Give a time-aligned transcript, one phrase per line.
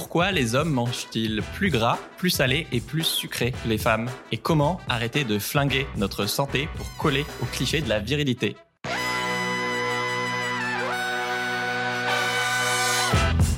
[0.00, 4.08] Pourquoi les hommes mangent-ils plus gras, plus salé et plus sucré que les femmes?
[4.30, 8.54] Et comment arrêter de flinguer notre santé pour coller au cliché de la virilité?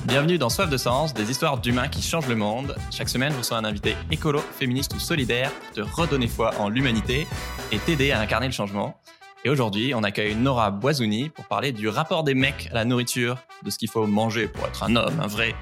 [0.06, 2.74] Bienvenue dans Soif de Sens, des histoires d'humains qui changent le monde.
[2.90, 6.70] Chaque semaine, je reçois un invité écolo, féministe ou solidaire pour te redonner foi en
[6.70, 7.26] l'humanité
[7.70, 8.98] et t'aider à incarner le changement.
[9.42, 13.38] Et aujourd'hui, on accueille Nora Boisouni pour parler du rapport des mecs à la nourriture,
[13.62, 15.54] de ce qu'il faut manger pour être un homme, un vrai,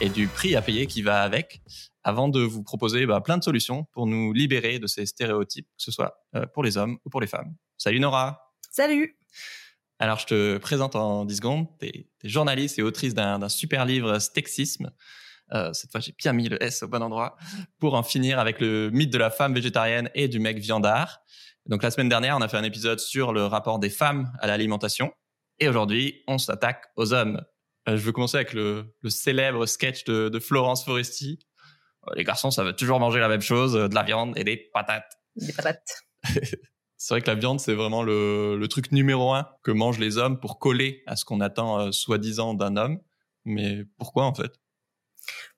[0.00, 1.62] et du prix à payer qui va avec,
[2.02, 5.82] avant de vous proposer bah, plein de solutions pour nous libérer de ces stéréotypes, que
[5.84, 7.54] ce soit euh, pour les hommes ou pour les femmes.
[7.78, 9.16] Salut Nora Salut
[10.00, 14.18] Alors je te présente en 10 secondes, tu es, journaliste et autrice d'un super livre
[14.18, 14.90] Stexisme,
[15.52, 17.36] euh, cette fois, j'ai bien mis le S au bon endroit
[17.78, 21.22] pour en finir avec le mythe de la femme végétarienne et du mec viandard.
[21.66, 24.46] Donc la semaine dernière, on a fait un épisode sur le rapport des femmes à
[24.46, 25.12] l'alimentation.
[25.58, 27.40] Et aujourd'hui, on s'attaque aux hommes.
[27.88, 31.38] Euh, je veux commencer avec le, célèbre sketch de, Florence Foresti.
[32.08, 34.44] Euh, les garçons, ça veut toujours manger la même chose, euh, de la viande et
[34.44, 35.18] des patates.
[35.36, 35.86] Des patates.
[36.96, 40.40] c'est vrai que la viande, c'est vraiment le, truc numéro un que mangent les hommes
[40.40, 43.00] pour coller à ce qu'on attend soi-disant d'un homme.
[43.44, 44.52] Mais pourquoi en fait?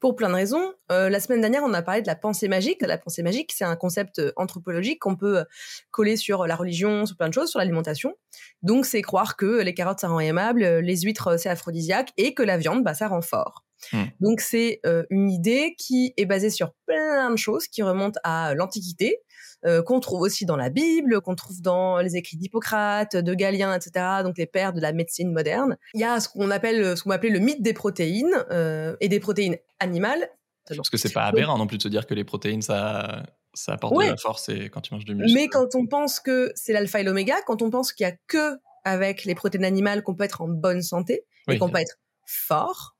[0.01, 0.73] Pour plein de raisons.
[0.91, 2.83] Euh, la semaine dernière, on a parlé de la pensée magique.
[2.83, 5.45] La pensée magique, c'est un concept euh, anthropologique qu'on peut euh,
[5.91, 8.15] coller sur la religion, sur plein de choses, sur l'alimentation.
[8.63, 12.43] Donc, c'est croire que les carottes, ça rend aimable, les huîtres, c'est aphrodisiaque, et que
[12.43, 13.65] la viande, bah, ça rend fort.
[13.93, 14.05] Hmm.
[14.21, 19.19] Donc, c'est une idée qui est basée sur plein de choses qui remontent à l'Antiquité,
[19.65, 23.75] euh, qu'on trouve aussi dans la Bible, qu'on trouve dans les écrits d'Hippocrate, de Galien,
[23.75, 24.23] etc.
[24.25, 25.77] Donc les pères de la médecine moderne.
[25.95, 29.09] Il y a ce qu'on appelle, ce qu'on appelle le mythe des protéines euh, et
[29.09, 30.29] des protéines animales.
[30.67, 33.75] Parce que c'est pas aberrant non plus de se dire que les protéines ça ça
[33.75, 35.35] apporte de la force et quand tu manges du muscle.
[35.35, 38.17] Mais quand on pense que c'est l'alpha et l'oméga, quand on pense qu'il y a
[38.27, 41.99] que avec les protéines animales qu'on peut être en bonne santé et qu'on peut être
[42.27, 42.97] fort,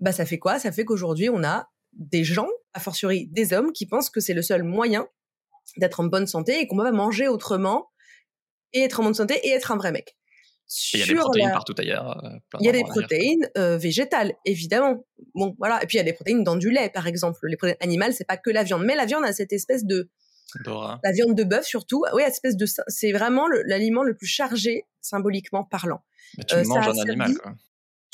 [0.00, 0.58] bah ça fait quoi?
[0.58, 4.34] Ça fait qu'aujourd'hui on a des gens, a fortiori des hommes, qui pensent que c'est
[4.34, 5.08] le seul moyen
[5.76, 7.90] d'être en bonne santé et qu'on va manger autrement
[8.72, 10.16] et être en bonne santé et être un vrai mec.
[10.94, 12.24] Il y a des protéines partout ailleurs.
[12.24, 12.30] Euh,
[12.60, 15.06] il y a des protéines euh, végétales, évidemment.
[15.34, 15.80] Bon, voilà.
[15.82, 17.38] Et puis il y a des protéines dans du lait, par exemple.
[17.44, 20.10] Les protéines animales, c'est pas que la viande, mais la viande a cette espèce de
[20.64, 22.04] la viande de bœuf surtout.
[22.14, 22.66] Oui, espèce de.
[22.88, 26.02] C'est vraiment l'aliment le, plus chargé symboliquement parlant.
[26.36, 27.54] Mais tu euh, manges un animal, quoi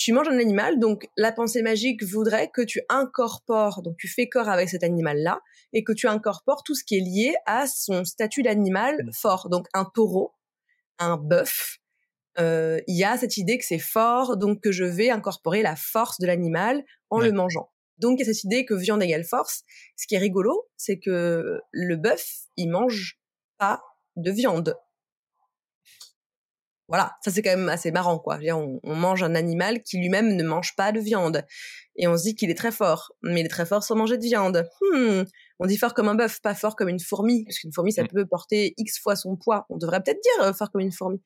[0.03, 4.29] tu manges un animal, donc la pensée magique voudrait que tu incorpores, donc tu fais
[4.29, 5.41] corps avec cet animal-là,
[5.73, 9.13] et que tu incorpores tout ce qui est lié à son statut d'animal mmh.
[9.13, 9.49] fort.
[9.49, 10.33] Donc un taureau,
[10.99, 11.79] un bœuf,
[12.41, 15.77] euh, il y a cette idée que c'est fort, donc que je vais incorporer la
[15.77, 17.71] force de l'animal en le mangeant.
[17.99, 19.63] Donc il y a cette idée que viande égale force.
[19.97, 22.27] Ce qui est rigolo, c'est que le bœuf,
[22.57, 23.21] il mange
[23.57, 23.81] pas
[24.17, 24.75] de viande
[26.89, 28.39] voilà, ça c'est quand même assez marrant, quoi.
[28.83, 31.45] On, mange un animal qui lui-même ne mange pas de viande.
[31.97, 33.13] Et on se dit qu'il est très fort.
[33.23, 34.69] Mais il est très fort sans manger de viande.
[34.81, 35.23] Hmm.
[35.59, 37.45] On dit fort comme un bœuf, pas fort comme une fourmi.
[37.45, 38.09] Parce qu'une fourmi, ça mmh.
[38.09, 39.67] peut porter X fois son poids.
[39.71, 41.23] On devrait peut-être dire euh, fort comme une fourmi.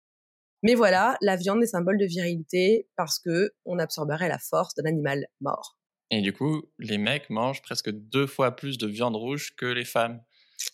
[0.62, 4.84] Mais voilà, la viande est symbole de virilité parce que on absorberait la force d'un
[4.84, 5.76] animal mort.
[6.10, 9.84] Et du coup, les mecs mangent presque deux fois plus de viande rouge que les
[9.84, 10.20] femmes.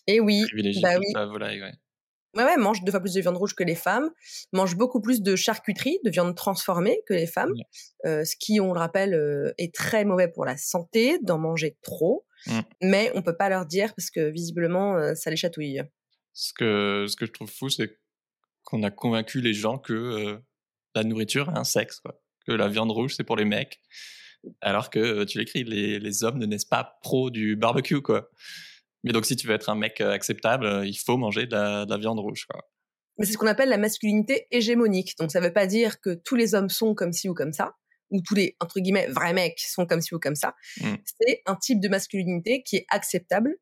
[0.07, 0.45] Et oui,
[0.81, 1.05] bah oui.
[1.13, 1.73] La volaille, ouais.
[2.35, 4.09] Ouais, ouais, mange deux fois plus de viande rouge que les femmes,
[4.53, 7.53] mange beaucoup plus de charcuterie, de viande transformée que les femmes,
[8.05, 11.77] euh, ce qui, on le rappelle, euh, est très mauvais pour la santé d'en manger
[11.83, 12.59] trop, mmh.
[12.81, 15.83] mais on peut pas leur dire parce que visiblement, euh, ça les chatouille.
[16.33, 17.99] Ce que, ce que je trouve fou, c'est
[18.63, 20.39] qu'on a convaincu les gens que
[20.95, 22.19] la nourriture a un sexe, quoi.
[22.47, 23.79] que la viande rouge, c'est pour les mecs,
[24.61, 28.31] alors que, tu l'écris, les, les hommes ne naissent pas pro du barbecue, quoi.
[29.03, 31.55] Mais donc, si tu veux être un mec euh, acceptable, euh, il faut manger de
[31.55, 32.45] la, viande rouge.
[32.49, 32.61] Quoi.
[33.17, 35.17] Mais c'est ce qu'on appelle la masculinité hégémonique.
[35.19, 37.53] Donc, ça ne veut pas dire que tous les hommes sont comme ci ou comme
[37.53, 37.75] ça,
[38.11, 40.55] ou tous les, entre guillemets, vrais mecs sont comme ci ou comme ça.
[40.81, 40.93] Mmh.
[41.05, 43.55] C'est un type de masculinité qui est acceptable,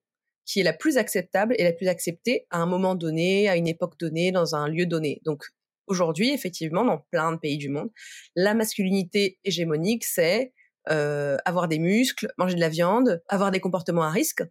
[0.46, 3.68] qui est la plus acceptable et la plus acceptée à un moment donné, à une
[3.68, 5.22] époque donnée, dans un lieu donné.
[5.26, 5.46] Donc,
[5.88, 7.90] aujourd'hui, effectivement, dans plein de pays du monde,
[8.36, 10.54] la masculinité hégémonique, c'est
[10.90, 14.44] euh, avoir des muscles, manger de la viande, avoir des comportements à risque,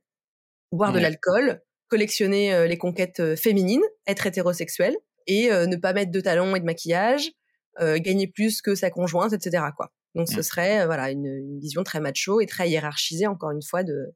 [0.73, 4.97] boire de l'alcool, collectionner euh, les conquêtes euh, féminines, être hétérosexuel
[5.27, 7.31] et euh, ne pas mettre de talons et de maquillage,
[7.79, 9.65] gagner plus que sa conjointe, etc.
[9.75, 9.91] Quoi.
[10.15, 10.43] Donc ce mmh.
[10.43, 14.13] serait voilà une, vision très macho et très hiérarchisée encore une fois de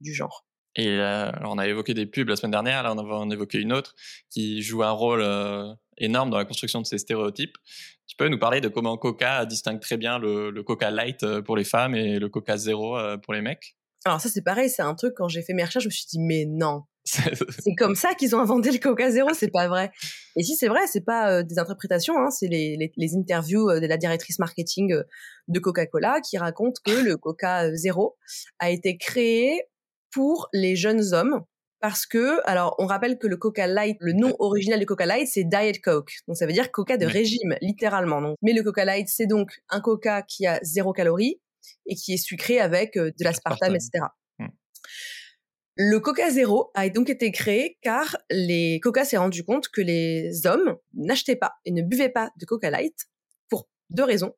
[0.00, 0.44] du genre.
[0.74, 3.72] Et alors on a évoqué des pubs la semaine dernière, là on en évoquer une
[3.72, 3.94] autre
[4.30, 5.24] qui joue un rôle
[5.96, 7.56] énorme dans la construction de ces stéréotypes.
[8.08, 11.56] Tu peux nous parler de comment Coca distingue très bien le, le Coca Light pour
[11.56, 13.76] les femmes et le Coca Zéro pour les mecs?
[14.04, 16.06] Alors ça c'est pareil, c'est un truc quand j'ai fait mes recherches, je me suis
[16.06, 19.90] dit mais non, c'est comme ça qu'ils ont inventé le Coca Zéro, c'est pas vrai.
[20.36, 23.80] Et si c'est vrai, c'est pas euh, des interprétations, hein, c'est les, les, interviews euh,
[23.80, 25.02] de la directrice marketing euh,
[25.48, 28.16] de Coca-Cola qui raconte que le Coca Zéro
[28.58, 29.64] a été créé
[30.10, 31.44] pour les jeunes hommes
[31.80, 35.28] parce que, alors, on rappelle que le Coca Light, le nom original du Coca Light,
[35.28, 36.14] c'est Diet Coke.
[36.26, 38.22] Donc, ça veut dire Coca de régime, littéralement.
[38.22, 38.36] Donc.
[38.40, 41.42] Mais le Coca Light, c'est donc un Coca qui a zéro calorie
[41.86, 44.06] et qui est sucré avec de l'aspartame, etc.
[44.38, 44.48] Hmm.
[45.76, 50.46] Le Coca Zéro a donc été créé car les Coca s'est rendu compte que les
[50.46, 52.94] hommes n'achetaient pas et ne buvaient pas de Coca Light
[53.48, 54.34] pour deux raisons.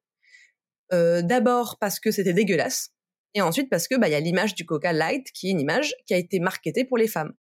[0.92, 2.90] Euh, d'abord parce que c'était dégueulasse
[3.34, 5.60] et ensuite parce que bah il y a l'image du Coca Light qui est une
[5.60, 7.34] image qui a été marketée pour les femmes.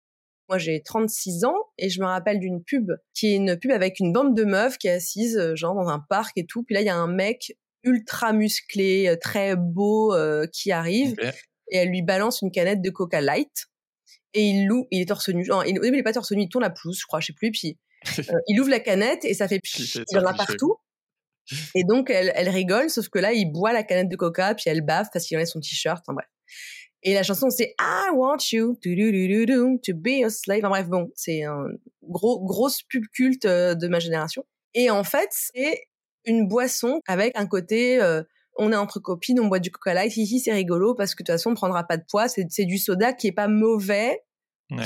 [0.49, 3.99] Moi j'ai 36 ans et je me rappelle d'une pub qui est une pub avec
[3.99, 6.63] une bande de meufs qui est assise euh, genre dans un parc et tout.
[6.63, 7.55] Puis là il y a un mec
[7.85, 10.13] ultra musclé, euh, très beau
[10.51, 11.15] qui arrive
[11.71, 13.67] et elle lui balance une canette de Coca Light
[14.35, 15.45] et il loue, il est torse nu.
[15.47, 17.33] Non, il, il est pas torse nu, il tourne la pelouse, je crois, je sais
[17.33, 17.51] plus.
[17.51, 17.79] Puis
[18.19, 20.75] euh, il ouvre la canette et ça fait il en a partout.
[21.73, 24.65] Et donc elle, elle rigole, sauf que là il boit la canette de coca, puis
[24.67, 26.03] elle bave parce qu'il enlève son t-shirt.
[26.07, 26.27] En bref.
[27.03, 30.65] Et la chanson c'est I want you to be a slave.
[30.65, 31.67] En bref, bon, c'est un
[32.03, 34.43] gros grosse pub culte euh, de ma génération.
[34.73, 35.83] Et en fait, c'est
[36.25, 38.24] une boisson avec un côté euh,
[38.57, 41.27] on est entre copines, on boit du Coca Light, hihi, c'est rigolo parce que de
[41.27, 42.27] toute façon, on prendra pas de poids.
[42.27, 44.22] C'est du soda qui est pas mauvais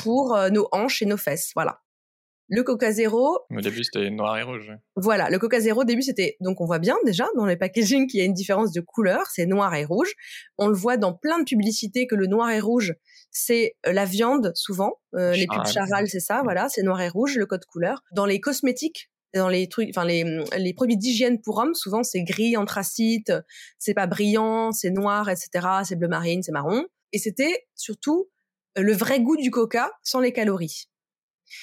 [0.01, 1.51] pour euh, nos hanches et nos fesses.
[1.55, 1.81] Voilà.
[2.51, 3.37] Le Coca Zéro.
[3.55, 4.71] Au début, c'était noir et rouge.
[4.95, 5.29] Voilà.
[5.29, 8.19] Le Coca Zéro, au début, c'était, donc on voit bien déjà dans les packaging qu'il
[8.19, 9.27] y a une différence de couleur.
[9.31, 10.11] C'est noir et rouge.
[10.57, 12.95] On le voit dans plein de publicités que le noir et rouge,
[13.29, 14.93] c'est euh, la viande, souvent.
[15.13, 16.41] Euh, les pubs Charal, c'est ça.
[16.43, 16.69] Voilà.
[16.69, 18.01] C'est noir et rouge, le code couleur.
[18.13, 20.23] Dans les cosmétiques, dans les trucs, enfin les,
[20.57, 23.31] les produits d'hygiène pour hommes, souvent c'est gris, anthracite,
[23.77, 25.67] c'est pas brillant, c'est noir, etc.
[25.83, 26.85] C'est bleu marine, c'est marron.
[27.13, 28.29] Et c'était surtout
[28.77, 30.89] euh, le vrai goût du coca sans les calories.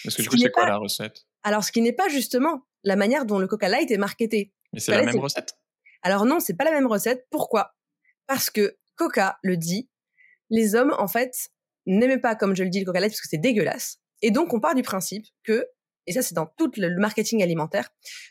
[0.05, 1.27] Parce que du coup, c'est quoi la recette?
[1.43, 4.53] Alors, ce qui n'est pas justement la manière dont le coca light est marketé.
[4.73, 5.55] Mais c'est la même recette?
[6.03, 7.27] Alors non, c'est pas la même recette.
[7.31, 7.75] Pourquoi?
[8.27, 9.89] Parce que Coca le dit,
[10.51, 11.51] les hommes, en fait,
[11.87, 13.99] n'aimaient pas, comme je le dis, le coca light parce que c'est dégueulasse.
[14.23, 15.67] Et donc, on part du principe que
[16.07, 17.91] et ça c'est dans tout le marketing alimentaire,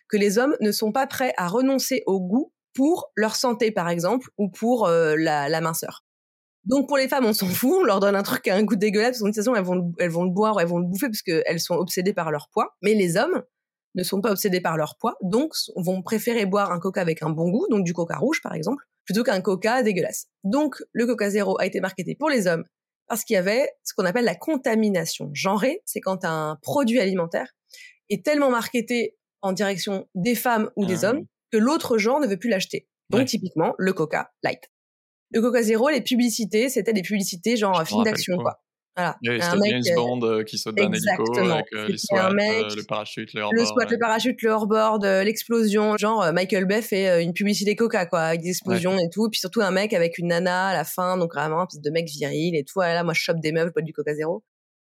[0.10, 3.90] que les hommes ne sont pas prêts à renoncer au goût pour leur santé par
[3.90, 6.04] exemple ou pour euh, la, minceur.
[6.66, 8.76] Donc pour les femmes, on s'en fout, on leur donne un truc a un goût
[8.76, 10.88] dégueulasse, parce que de toute façon elles vont, elles vont le boire, elles vont le
[10.88, 12.76] bouffer parce qu'elles sont obsédées par leur poids.
[12.82, 13.44] Mais les hommes
[13.96, 17.30] ne sont pas obsédés par leur poids, donc vont préférer boire un coca avec un
[17.30, 20.28] bon goût, donc du coca rouge par exemple, plutôt qu'un coca dégueulasse.
[20.44, 22.66] Donc le coca zéro a été marketé pour les hommes
[23.08, 27.56] parce qu'il y avait ce qu'on appelle la contamination genrée, c'est quand un produit alimentaire
[28.10, 32.28] est tellement marketé en direction des femmes ou des ah hommes que l'autre genre ne
[32.28, 32.88] veut plus l'acheter.
[33.10, 34.72] Donc typiquement le Coca Light.
[35.32, 38.62] Le Coca Zéro, les publicités, c'était des publicités genre film d'action quoi.
[38.96, 39.18] Voilà.
[39.22, 42.32] Il y un mec, James Bond euh, qui saute d'un hélico avec euh, les SWAT,
[42.32, 43.60] mec, euh, le parachute, le hors-board.
[43.60, 45.98] Le SWAT, le parachute, le hors-board, l'explosion.
[45.98, 49.30] Genre Michael Bay fait une publicité Coca quoi, avec des explosions et tout.
[49.30, 52.08] Puis surtout un mec avec une nana à la fin, donc vraiment un de mec
[52.08, 52.80] viril et tout.
[52.80, 54.44] là, moi je chope des meufs, je bois du Coca Zéro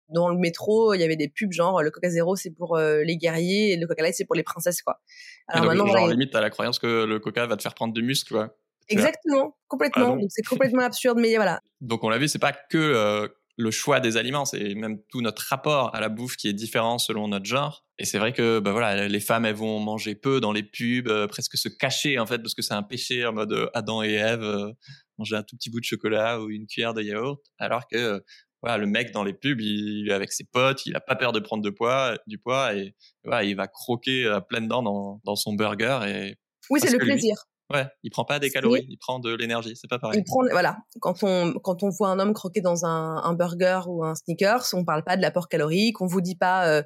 [0.09, 3.03] dans le métro, il y avait des pubs genre le Coca Zéro c'est pour euh,
[3.03, 5.01] les guerriers et le Coca Light c'est pour les princesses quoi.
[5.49, 8.03] Alors maintenant, genre, limite t'as la croyance que le Coca va te faire prendre du
[8.03, 8.57] muscle quoi.
[8.89, 10.17] Exactement, complètement.
[10.17, 11.61] donc c'est complètement absurde, mais voilà.
[11.81, 13.27] Donc on l'a vu, c'est pas que euh,
[13.57, 16.99] le choix des aliments, c'est même tout notre rapport à la bouffe qui est différent
[16.99, 17.85] selon notre genre.
[17.99, 21.09] Et c'est vrai que bah voilà, les femmes elles vont manger peu dans les pubs,
[21.09, 24.13] euh, presque se cacher en fait parce que c'est un péché en mode Adam et
[24.13, 24.73] Ève,
[25.19, 28.23] manger un tout petit bout de chocolat ou une cuillère de yaourt, alors que
[28.67, 31.31] voilà, le mec dans les pubs, il, est avec ses potes, il a pas peur
[31.31, 35.21] de prendre de poids, du poids et voilà, il va croquer à pleines dents dans,
[35.25, 36.35] dans son burger et
[36.69, 37.37] oui, c'est le plaisir.
[37.73, 40.19] ouais, il prend pas des calories, il prend de l'énergie, c'est pas pareil.
[40.19, 43.83] Il prend, voilà, quand on quand on voit un homme croquer dans un, un burger
[43.87, 46.83] ou un sneakers, on parle pas de l'apport calorique, on vous dit pas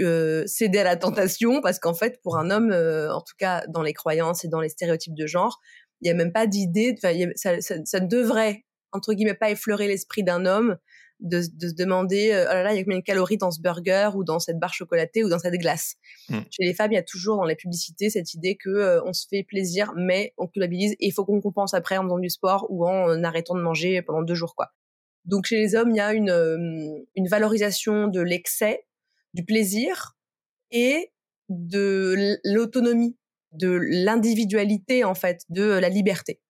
[0.00, 3.62] euh, céder à la tentation parce qu'en fait, pour un homme, euh, en tout cas
[3.68, 5.60] dans les croyances et dans les stéréotypes de genre,
[6.00, 7.12] il y a même pas d'idée, ça,
[7.60, 10.78] ça, ça ne devrait entre guillemets pas effleurer l'esprit d'un homme
[11.22, 13.50] de, de, se demander euh, oh là là il y a combien de calories dans
[13.50, 15.94] ce burger ou dans cette barre chocolatée ou dans cette glace.
[16.28, 16.38] Mm.
[16.50, 19.12] Chez les femmes, il y a toujours dans les publicités cette idée que euh, on
[19.12, 22.30] se fait plaisir mais on culpabilise et il faut qu'on compense après en faisant du
[22.30, 24.68] sport ou en euh, arrêtant de manger pendant deux jours quoi.
[25.24, 28.84] Donc chez les hommes, il y a une une valorisation de l'excès,
[29.34, 30.16] du plaisir
[30.72, 31.12] et
[31.48, 33.16] de l'autonomie,
[33.52, 36.40] de l'individualité en fait, de la liberté.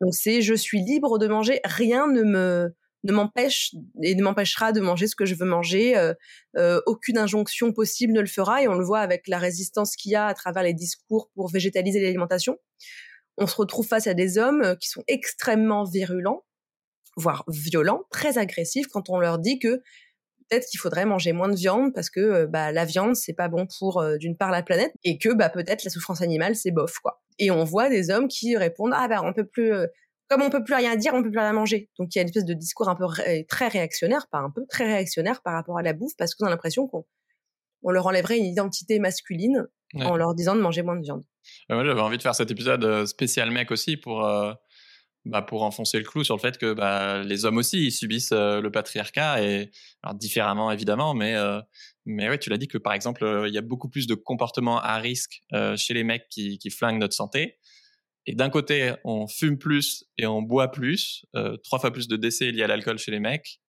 [0.00, 4.72] Donc c'est je suis libre de manger, rien ne me ne m'empêche et ne m'empêchera
[4.72, 5.96] de manger ce que je veux manger.
[5.96, 6.14] Euh,
[6.56, 10.12] euh, aucune injonction possible ne le fera et on le voit avec la résistance qu'il
[10.12, 12.56] y a à travers les discours pour végétaliser l'alimentation.
[13.36, 16.44] On se retrouve face à des hommes euh, qui sont extrêmement virulents
[17.16, 19.76] voire violents, très agressifs quand on leur dit que
[20.48, 23.68] peut-être qu'il faudrait manger moins de viande parce que bah, la viande c'est pas bon
[23.78, 27.22] pour d'une part la planète et que bah peut-être la souffrance animale c'est bof quoi.
[27.38, 29.72] Et on voit des hommes qui répondent ah bah on peut plus
[30.28, 31.90] comme on peut plus rien dire, on peut plus rien manger.
[31.98, 33.06] Donc il y a une espèce de discours un peu
[33.48, 36.50] très réactionnaire, pas un peu très réactionnaire par rapport à la bouffe parce qu'on a
[36.50, 37.04] l'impression qu'on
[37.82, 41.22] on leur enlèverait une identité masculine en leur disant de manger moins de viande.
[41.68, 44.22] moi j'avais envie de faire cet épisode spécial mec aussi pour
[45.26, 48.32] bah, pour enfoncer le clou sur le fait que bah, les hommes aussi ils subissent
[48.32, 49.70] le patriarcat et
[50.02, 51.36] alors différemment évidemment mais
[52.06, 54.80] mais ouais tu l'as dit que par exemple il y a beaucoup plus de comportements
[54.80, 55.42] à risque
[55.76, 57.58] chez les mecs qui, qui flinguent notre santé
[58.26, 61.24] et d'un côté on fume plus et on boit plus
[61.62, 63.60] trois fois plus de décès liés à l'alcool chez les mecs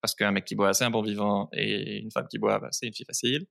[0.00, 2.68] parce qu'un mec qui boit c'est un bon vivant et une femme qui boit bah,
[2.70, 3.46] c'est une fille facile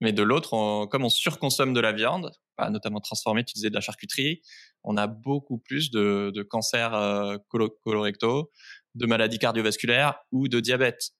[0.00, 3.74] mais de l'autre, comme on surconsomme de la viande, bah, notamment transformée, tu disais de
[3.74, 4.42] la charcuterie,
[4.84, 7.36] on a beaucoup plus de, de cancers euh,
[7.82, 8.50] colorectaux,
[8.94, 11.10] de maladies cardiovasculaires ou de diabète.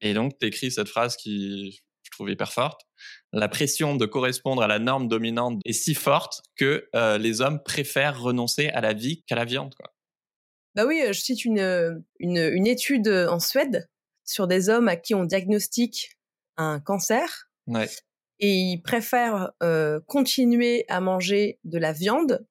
[0.00, 1.80] Et donc, tu écris cette phrase qui
[2.14, 2.82] trouve hyper forte.
[3.32, 7.62] La pression de correspondre à la norme dominante est si forte que euh, les hommes
[7.62, 9.74] préfèrent renoncer à la vie qu'à la viande.
[9.74, 9.92] Quoi.
[10.74, 13.88] Bah oui, je cite une, une, une étude en Suède
[14.24, 16.10] sur des hommes à qui on diagnostique
[16.56, 17.50] un cancer
[18.40, 19.52] et ils préfèrent
[20.06, 22.46] continuer à manger de la viande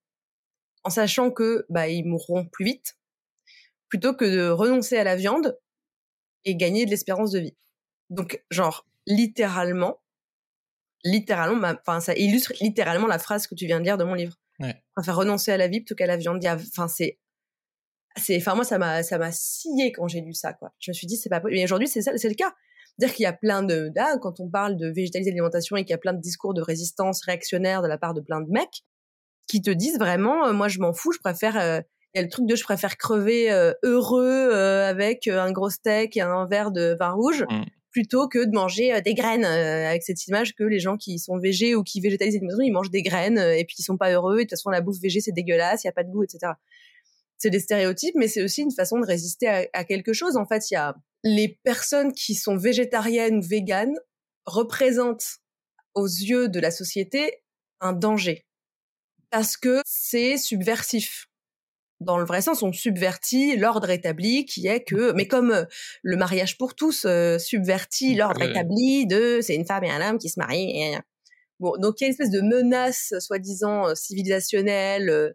[0.84, 2.98] en sachant que bah ils mourront plus vite
[3.89, 5.58] plutôt que de renoncer à la viande
[6.46, 7.55] et gagner de l'espérance de vie.
[8.10, 10.00] Donc genre littéralement
[11.05, 14.38] littéralement enfin ça illustre littéralement la phrase que tu viens de lire de mon livre.
[14.60, 14.81] Ouais.
[14.95, 16.45] Préfère renoncer à la vie plutôt qu'à la viande.
[16.45, 17.19] Enfin c'est
[18.15, 20.74] c'est enfin moi ça m'a ça m'a scié quand j'ai lu ça quoi.
[20.79, 21.57] Je me suis dit c'est pas possible.
[21.57, 22.53] Mais aujourd'hui c'est ça c'est le cas
[23.00, 25.91] dire qu'il y a plein de, là, quand on parle de végétaliser l'alimentation et qu'il
[25.91, 28.83] y a plein de discours de résistance réactionnaire de la part de plein de mecs
[29.48, 31.81] qui te disent vraiment, euh, moi je m'en fous, je préfère, euh,
[32.13, 36.15] il y a le truc de je préfère crever euh, heureux avec un gros steak
[36.15, 37.43] et un verre de vin rouge.
[37.50, 37.63] Mmh.
[37.93, 41.75] Plutôt que de manger des graines avec cette image que les gens qui sont végés
[41.75, 44.43] ou qui végétalisent l'alimentation, ils mangent des graines et puis ils sont pas heureux et
[44.43, 46.53] de toute façon la bouffe végé c'est dégueulasse, il y a pas de goût, etc.
[47.38, 50.35] C'est des stéréotypes, mais c'est aussi une façon de résister à, à quelque chose.
[50.35, 53.95] En fait, il y a les personnes qui sont végétariennes ou véganes
[54.45, 55.39] représentent
[55.93, 57.43] aux yeux de la société
[57.79, 58.43] un danger
[59.33, 61.27] parce que c'est subversif.
[62.03, 65.65] Dans le vrai sens, on subvertit l'ordre établi qui est que, mais comme euh,
[66.01, 70.17] le mariage pour tous euh, subvertit l'ordre établi de c'est une femme et un homme
[70.17, 70.98] qui se marient.
[71.60, 75.33] Bon, donc il y a une espèce de menace soi-disant euh, civilisationnelle,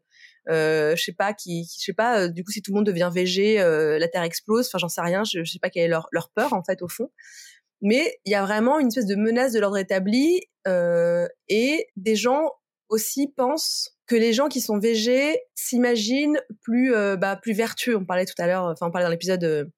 [0.48, 2.86] euh, je sais pas qui, je sais pas euh, du coup si tout le monde
[2.86, 5.84] devient végé euh, la terre explose enfin j'en sais rien je, je sais pas quelle
[5.84, 7.10] est leur, leur peur en fait au fond
[7.82, 12.16] mais il y a vraiment une espèce de menace de l'ordre établi euh, et des
[12.16, 12.50] gens
[12.88, 18.24] aussi pensent que les gens qui sont végés s'imaginent plus bah plus vertueux on parlait
[18.24, 19.70] tout à l'heure enfin on parlait dans l'épisode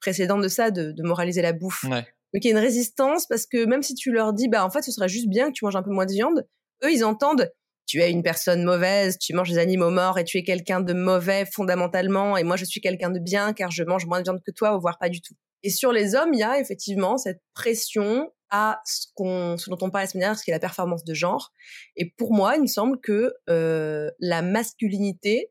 [0.00, 2.06] précédent de ça de, de moraliser la bouffe ouais.
[2.32, 4.70] donc il y a une résistance parce que même si tu leur dis bah en
[4.70, 6.46] fait ce serait juste bien que tu manges un peu moins de viande
[6.84, 7.50] eux ils entendent
[7.86, 10.92] tu es une personne mauvaise, tu manges des animaux morts et tu es quelqu'un de
[10.92, 14.40] mauvais fondamentalement et moi je suis quelqu'un de bien car je mange moins de viande
[14.44, 15.34] que toi, voire pas du tout.
[15.62, 19.78] Et sur les hommes, il y a effectivement cette pression à ce, qu'on, ce dont
[19.80, 21.52] on parle la semaine dernière, ce qui est la performance de genre.
[21.96, 25.50] Et pour moi, il me semble que euh, la masculinité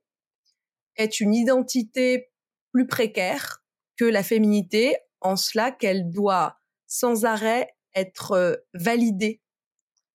[0.96, 2.32] est une identité
[2.72, 3.64] plus précaire
[3.98, 9.42] que la féminité, en cela qu'elle doit sans arrêt être euh, validée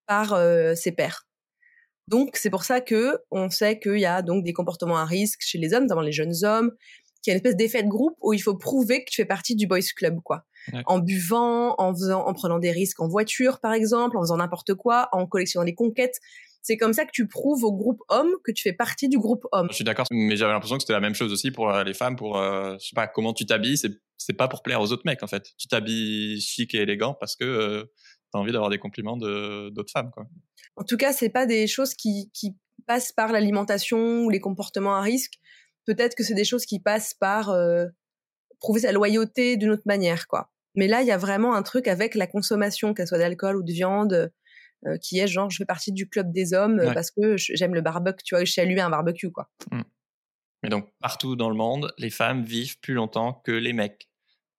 [0.07, 1.27] par euh, ses pairs.
[2.07, 5.41] Donc c'est pour ça que on sait qu'il y a donc des comportements à risque
[5.43, 6.71] chez les hommes, notamment les jeunes hommes,
[7.21, 9.27] qu'il y a une espèce d'effet de groupe où il faut prouver que tu fais
[9.27, 10.47] partie du boys club, quoi.
[10.87, 14.75] En buvant, en faisant, en prenant des risques en voiture, par exemple, en faisant n'importe
[14.75, 16.19] quoi, en collectionnant des conquêtes.
[16.63, 19.47] C'est comme ça que tu prouves au groupe homme que tu fais partie du groupe
[19.53, 19.69] homme.
[19.71, 21.95] Je suis d'accord, mais j'avais l'impression que c'était la même chose aussi pour euh, les
[21.95, 24.91] femmes, pour, euh, je sais pas, comment tu t'habilles, c'est, c'est pas pour plaire aux
[24.91, 25.53] autres mecs, en fait.
[25.59, 27.85] Tu t'habilles chic et élégant parce que euh,
[28.33, 30.27] tu as envie d'avoir des compliments de, d'autres femmes, quoi.
[30.77, 32.57] En tout cas, c'est pas des choses qui, qui
[32.87, 35.35] passent par l'alimentation ou les comportements à risque.
[35.87, 37.87] Peut-être que c'est des choses qui passent par euh,
[38.59, 40.51] prouver sa loyauté d'une autre manière, quoi.
[40.77, 43.63] Mais là, il y a vraiment un truc avec la consommation, qu'elle soit d'alcool ou
[43.63, 44.31] de viande,
[44.87, 47.81] euh, qui est genre, je fais partie du club des hommes parce que j'aime le
[47.81, 49.49] barbecue, tu vois, je suis allumé un barbecue, quoi.
[49.71, 49.83] Mmh.
[50.63, 54.09] Mais donc, partout dans le monde, les femmes vivent plus longtemps que les mecs.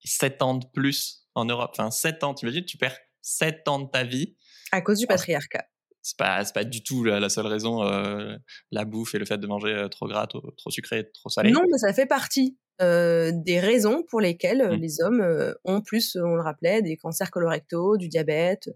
[0.03, 1.71] 7 ans de plus en Europe.
[1.73, 4.37] Enfin, 7 ans, t'imagines, tu perds 7 ans de ta vie.
[4.71, 5.67] À cause du patriarcat
[6.07, 8.37] c'est pas pas du tout la, seule raison euh,
[8.71, 11.63] la bouffe et le fait de manger euh, trop gras trop, sucré trop salé non
[11.69, 14.81] mais ça fait partie euh, des raisons pour lesquelles mmh.
[14.81, 18.69] les hommes ont plus on le rappelait des cancers colorectaux du diabète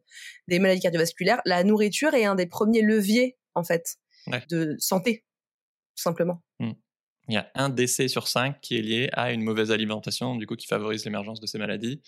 [0.48, 3.98] des maladies cardiovasculaires la nourriture est un des premiers leviers en fait
[4.50, 5.24] de santé
[5.96, 6.72] tout simplement mmh.
[7.27, 10.48] il y a un décès sur cinq qui est lié à une mauvaise alimentation, du
[10.48, 12.01] coup, qui favorise l'émergence de ces maladies.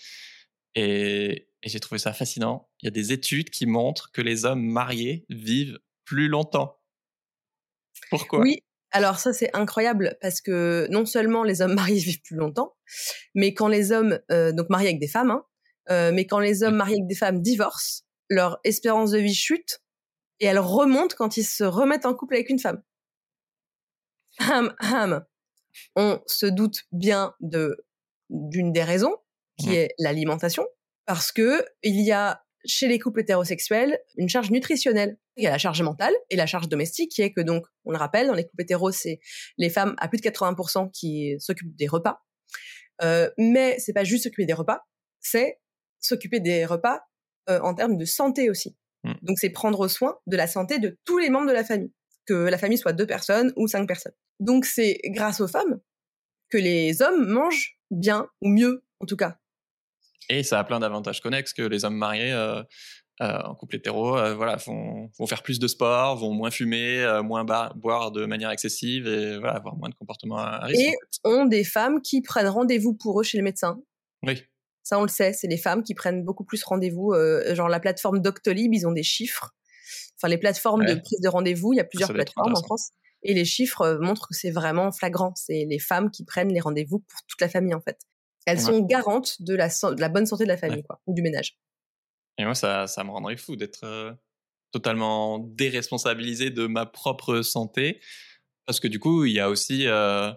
[0.76, 2.70] Et, j'ai trouvé ça fascinant.
[2.82, 6.78] Il y a des études qui montrent que les hommes mariés vivent plus longtemps.
[8.10, 8.40] Pourquoi?
[8.40, 8.60] Oui,
[8.94, 12.76] alors ça c'est incroyable parce que non seulement les hommes mariés vivent plus longtemps,
[13.36, 15.44] mais quand les hommes, euh, donc mariés avec des femmes, hein,
[15.90, 19.82] euh, mais quand les hommes mariés avec des femmes divorcent, leur espérance de vie chute
[20.40, 22.82] et elle remonte quand ils se remettent en couple avec une femme.
[24.40, 25.24] Hum, hum.
[25.96, 27.86] On se doute bien de
[28.30, 29.16] d'une des raisons
[29.58, 29.74] qui mmh.
[29.74, 30.66] est l'alimentation,
[31.06, 35.18] parce que il y a chez les couples hétérosexuels une charge nutritionnelle.
[35.36, 37.92] Il y a la charge mentale et la charge domestique qui est que donc, on
[37.92, 39.20] le rappelle, dans les couples hétéros, c'est
[39.58, 42.24] les femmes à plus de 80% qui s'occupent des repas.
[43.02, 44.86] Euh, mais c'est pas juste s'occuper des repas,
[45.20, 45.60] c'est
[46.00, 47.02] s'occuper des repas
[47.50, 48.76] euh, en termes de santé aussi.
[49.04, 49.14] Mmh.
[49.24, 51.92] Donc c'est prendre soin de la santé de tous les membres de la famille,
[52.26, 54.14] que la famille soit deux personnes ou cinq personnes.
[54.40, 55.80] Donc c'est grâce aux femmes
[56.50, 59.40] que les hommes mangent bien ou mieux en tout cas.
[60.30, 62.64] Et ça a plein d'avantages connexes que les hommes mariés euh,
[63.22, 67.22] euh, en couple hétéro euh, voilà, vont, vont, faire plus de sport, vont moins fumer,
[67.24, 70.82] moins boire de manière excessive et voilà, avoir moins de comportements à risque.
[70.82, 73.80] Et ont des femmes qui prennent rendez-vous pour eux chez le médecin.
[74.24, 74.42] Oui.
[74.82, 77.16] Ça, on le sait, c'est les femmes qui prennent beaucoup plus rendez-vous.
[77.52, 79.54] genre la plateforme Doctolib, ils ont des chiffres.
[80.18, 82.92] Enfin, les plateformes de prise de rendez-vous, il y a plusieurs plateformes en France.
[83.24, 85.34] Et les chiffres montrent que c'est vraiment flagrant.
[85.36, 87.98] C'est les femmes qui prennent les rendez-vous pour toute la famille, en fait.
[88.46, 91.22] Elles sont garantes de la, de la bonne santé de la famille, quoi, ou du
[91.22, 91.58] ménage.
[92.38, 94.12] Et moi, ça, ça me rendrait fou d'être euh,
[94.72, 98.02] totalement déresponsabilisé de ma propre santé.
[98.66, 99.88] Parce que du coup, il y a aussi.
[99.88, 100.32] Euh,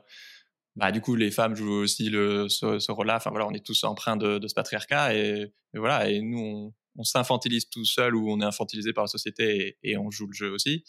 [0.76, 3.16] bah, du coup, les femmes jouent aussi le, ce, rôle-là.
[3.16, 5.14] Enfin, voilà, on est tous empreints de, de ce patriarcat.
[5.14, 9.08] Et, voilà, et nous, on, on s'infantilise tout seul ou on est infantilisé par la
[9.08, 10.84] société et, et, on joue le jeu aussi.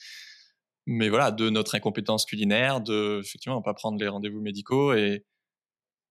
[0.86, 5.26] Mais voilà, de notre incompétence culinaire, de effectivement pas prendre les rendez-vous médicaux et,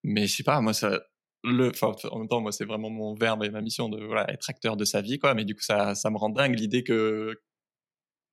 [0.06, 1.00] mais je sais pas, moi, ça,
[1.44, 4.48] le, en même temps, moi, c'est vraiment mon verbe et ma mission de voilà, être
[4.48, 5.34] acteur de sa vie, quoi.
[5.34, 7.40] Mais du coup, ça, ça me rend dingue l'idée que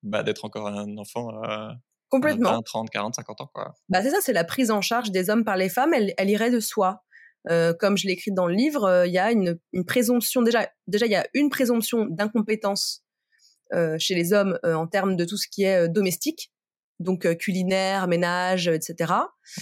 [0.01, 1.75] bah, d'être encore un enfant à
[2.09, 2.51] Complètement.
[2.51, 3.73] 20, 30, 40, 50 ans, quoi.
[3.89, 6.29] Bah, c'est ça, c'est la prise en charge des hommes par les femmes, elle, elle
[6.29, 7.03] irait de soi.
[7.49, 10.69] Euh, comme je l'écris dans le livre, euh, il y a une, une, présomption, déjà,
[10.87, 13.03] déjà, il y a une présomption d'incompétence
[13.73, 16.51] euh, chez les hommes euh, en termes de tout ce qui est euh, domestique,
[16.99, 19.13] donc culinaire, ménage, etc.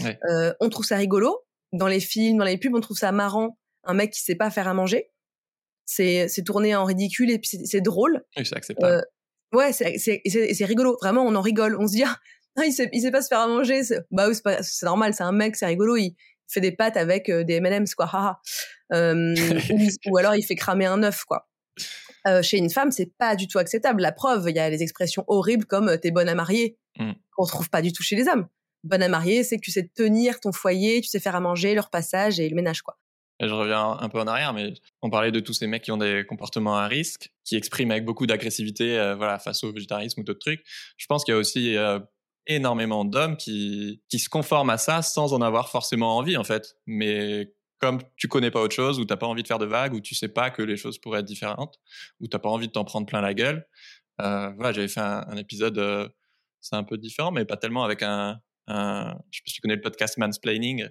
[0.01, 0.19] Ouais.
[0.59, 1.39] on trouve ça rigolo,
[1.71, 3.57] dans les films, dans les pubs, on trouve ça marrant.
[3.83, 5.11] Un mec qui sait pas faire à manger,
[5.85, 8.23] c'est c'est tourné en ridicule et puis c'est drôle.
[8.35, 8.93] C'est acceptable.
[8.93, 10.97] Euh, ouais, c'est c'est rigolo.
[11.01, 11.75] Vraiment, on en rigole.
[11.79, 12.17] On se dit, ah,
[12.65, 13.81] il sait il sait pas se faire à manger.
[14.11, 15.13] Bah oui, c'est normal.
[15.13, 15.97] C'est un mec, c'est rigolo.
[15.97, 16.15] Il
[16.47, 18.05] fait des pâtes avec euh, des M&M's quoi.
[18.05, 18.39] Haha.
[18.93, 19.33] Euh,
[20.09, 21.47] ou, alors il fait cramer un œuf quoi.
[22.27, 24.01] Euh, chez une femme, c'est pas du tout acceptable.
[24.01, 27.13] La preuve, il y a les expressions horribles comme "t'es bonne à marier", mmh.
[27.31, 28.47] qu'on trouve pas du tout chez les hommes
[28.83, 31.75] bonne à marier, c'est que tu sais tenir ton foyer, tu sais faire à manger,
[31.75, 32.97] leur passage et le ménage, quoi.
[33.39, 35.97] je reviens un peu en arrière, mais on parlait de tous ces mecs qui ont
[35.97, 40.23] des comportements à risque, qui expriment avec beaucoup d'agressivité, euh, voilà, face au végétarisme ou
[40.23, 40.63] d'autres trucs.
[40.97, 41.99] Je pense qu'il y a aussi euh,
[42.47, 46.75] énormément d'hommes qui, qui se conforment à ça sans en avoir forcément envie, en fait.
[46.85, 49.93] Mais comme tu connais pas autre chose, ou t'as pas envie de faire de vagues,
[49.93, 51.79] ou tu sais pas que les choses pourraient être différentes,
[52.19, 53.67] ou t'as pas envie de t'en prendre plein la gueule.
[54.21, 56.11] Euh, voilà, j'avais fait un, épisode,
[56.59, 58.39] c'est un peu différent, mais pas tellement avec un,
[59.31, 60.87] je sais pas si tu connais le podcast Mansplaining.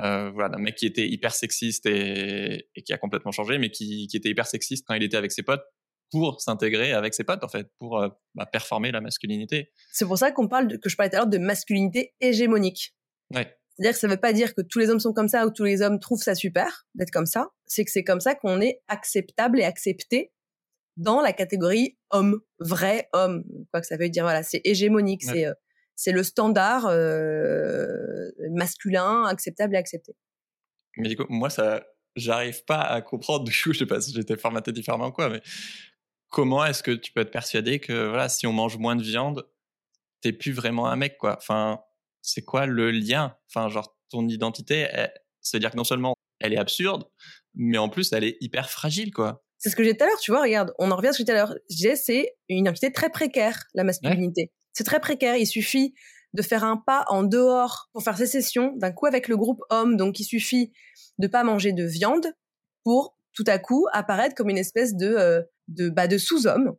[0.00, 4.08] Euh, voilà, d'un mec qui était hyper sexiste et, qui a complètement changé, mais qui,
[4.12, 5.64] était hyper sexiste quand il était avec ses potes
[6.10, 9.72] pour s'intégrer avec ses potes en fait, pour euh, bah, performer la masculinité.
[9.92, 12.94] C'est pour ça qu'on parle que je parlais tout à l'heure de masculinité hégémonique.
[13.32, 13.56] Ouais.
[13.76, 15.64] C'est-à-dire que ça veut pas dire que tous les hommes sont comme ça ou tous
[15.64, 17.50] les hommes trouvent ça super d'être comme ça.
[17.66, 20.32] C'est que c'est comme ça qu'on est acceptable et accepté
[20.96, 23.44] dans la catégorie homme, vrai homme.
[23.72, 25.46] Quoi que ça veut dire, voilà, c'est hégémonique, c'est
[25.96, 30.16] c'est le standard euh, masculin acceptable et accepté.
[30.96, 31.84] Mais du coup, moi, ça,
[32.16, 33.44] j'arrive pas à comprendre.
[33.50, 35.40] Du coup, je sais pas si j'étais formaté différemment ou quoi, mais
[36.28, 39.46] comment est-ce que tu peux être persuadé que voilà, si on mange moins de viande,
[40.20, 41.36] t'es plus vraiment un mec, quoi?
[41.36, 41.80] Enfin,
[42.22, 43.36] c'est quoi le lien?
[43.48, 44.88] Enfin, genre ton identité,
[45.40, 47.04] c'est-à-dire que non seulement elle est absurde,
[47.54, 49.44] mais en plus elle est hyper fragile, quoi.
[49.58, 51.12] C'est ce que j'ai dit tout à l'heure, tu vois, regarde, on en revient à
[51.12, 51.54] ce que j'ai tout à l'heure.
[51.70, 54.52] Je disais, c'est une identité très précaire, la masculinité.
[54.74, 55.36] C'est très précaire.
[55.36, 55.94] Il suffit
[56.34, 59.96] de faire un pas en dehors pour faire sécession d'un coup avec le groupe homme.
[59.96, 60.72] Donc, il suffit
[61.18, 62.26] de pas manger de viande
[62.82, 66.74] pour tout à coup apparaître comme une espèce de euh, de bah, de sous-homme,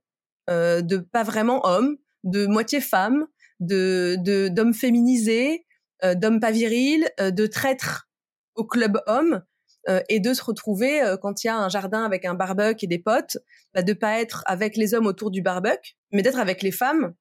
[0.50, 3.28] euh, de pas vraiment homme, de moitié femme,
[3.60, 5.66] de de d'homme féminisé,
[6.04, 8.10] euh, d'homme pas viril, euh, de traître
[8.56, 9.42] au club homme
[9.90, 12.88] euh, et de se retrouver quand il y a un jardin avec un barbecue et
[12.88, 13.38] des potes,
[13.74, 17.14] bah, de pas être avec les hommes autour du barbecue, mais d'être avec les femmes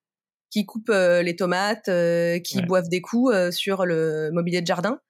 [0.50, 1.90] qui coupent les tomates,
[2.42, 5.00] qui boivent des coups sur le mobilier de jardin.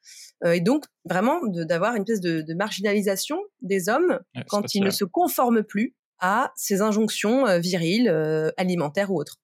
[0.45, 5.63] et donc, vraiment, d'avoir une espèce de, marginalisation des hommes quand ils ne se conforment
[5.63, 8.09] plus à ces injonctions viriles,
[8.57, 9.37] alimentaires ou autres.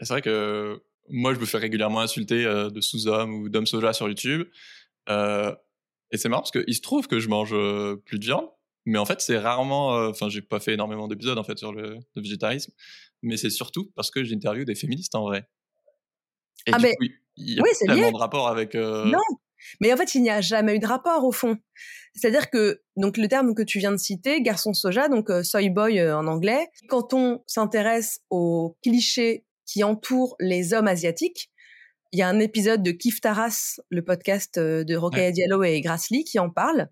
[0.00, 4.08] C'est vrai que moi, je me fais régulièrement insulter de sous-hommes ou d'hommes soja sur
[4.08, 4.46] YouTube.
[5.08, 7.54] et c'est marrant parce qu'il se trouve que je mange
[8.04, 8.48] plus de viande,
[8.86, 9.90] mais en fait, c'est rarement.
[10.08, 12.72] Enfin, j'ai pas fait énormément d'épisodes en fait sur le, végétarisme,
[13.22, 15.48] mais c'est surtout parce que j'interviewe des féministes en vrai.
[16.66, 17.04] Et ah du coup,
[17.36, 18.74] il y a tellement de rapport avec.
[18.74, 19.18] Non,
[19.80, 21.56] mais en fait, il n'y a jamais eu de rapport au fond.
[22.14, 26.00] C'est-à-dire que donc le terme que tu viens de citer, garçon soja, donc soy boy
[26.10, 31.50] en anglais, quand on s'intéresse aux clichés qui entourent les hommes asiatiques,
[32.12, 36.10] il y a un épisode de Kif Taras, le podcast de Rokhaya Diallo et Grace
[36.10, 36.88] Lee, qui en parle,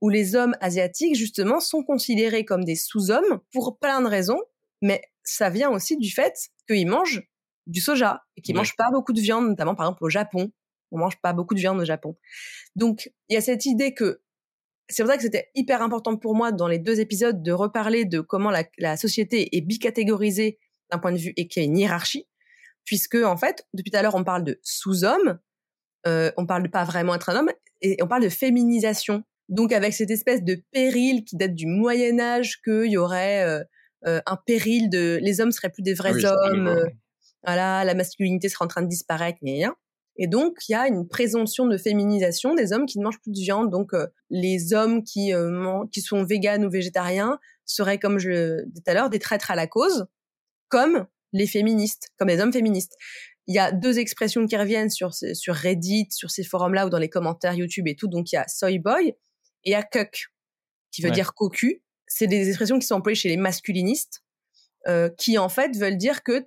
[0.00, 4.40] où les hommes asiatiques, justement, sont considérés comme des sous-hommes pour plein de raisons,
[4.82, 6.34] mais ça vient aussi du fait
[6.68, 7.22] qu'ils mangent
[7.66, 10.50] du soja et qu'ils mangent pas beaucoup de viande, notamment par exemple au Japon.
[10.92, 12.16] On mange pas beaucoup de viande au Japon.
[12.76, 14.20] Donc, il y a cette idée que
[14.88, 18.04] c'est pour ça que c'était hyper important pour moi dans les deux épisodes de reparler
[18.04, 20.58] de comment la, société est bicatégorisée
[20.92, 22.28] d'un point de vue et qu'il y a une hiérarchie,
[22.86, 25.38] puisque en fait, depuis tout à l'heure, on parle de sous-homme,
[26.06, 27.50] euh, on parle de pas vraiment être un homme,
[27.82, 29.24] et on parle de féminisation.
[29.48, 33.62] Donc avec cette espèce de péril qui date du Moyen Âge, qu'il y aurait euh,
[34.06, 36.86] euh, un péril de les hommes seraient plus des vrais hommes, euh,
[37.44, 39.74] voilà, la masculinité serait en train de disparaître, rien.
[40.18, 43.32] Et donc, il y a une présomption de féminisation des hommes qui ne mangent plus
[43.32, 43.70] de viande.
[43.70, 45.32] Donc, euh, les hommes qui,
[45.92, 49.50] qui sont véganes ou végétariens seraient, comme je le disais tout à l'heure, des traîtres
[49.50, 50.06] à la cause,
[50.68, 52.92] comme les féministes, comme les hommes féministes.
[53.46, 56.98] Il y a deux expressions qui reviennent sur, sur Reddit, sur ces forums-là ou dans
[56.98, 58.08] les commentaires YouTube et tout.
[58.08, 59.14] Donc, il y a soy boy et
[59.64, 60.26] il y a cuck,
[60.90, 64.22] qui veut dire cocu c'est des expressions qui sont employées chez les masculinistes,
[64.86, 66.46] euh, qui en fait veulent dire que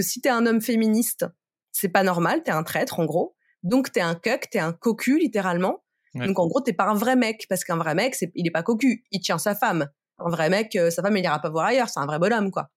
[0.00, 1.26] si t'es un homme féministe,
[1.72, 3.36] c'est pas normal, t'es un traître en gros.
[3.62, 5.82] Donc t'es un cuck, t'es un cocu littéralement.
[6.14, 8.62] Donc en gros t'es pas un vrai mec parce qu'un vrai mec il est pas
[8.62, 9.88] cocu, il tient sa femme.
[10.18, 12.50] Un vrai mec, euh, sa femme il ira pas voir ailleurs, c'est un vrai bonhomme
[12.50, 12.70] quoi.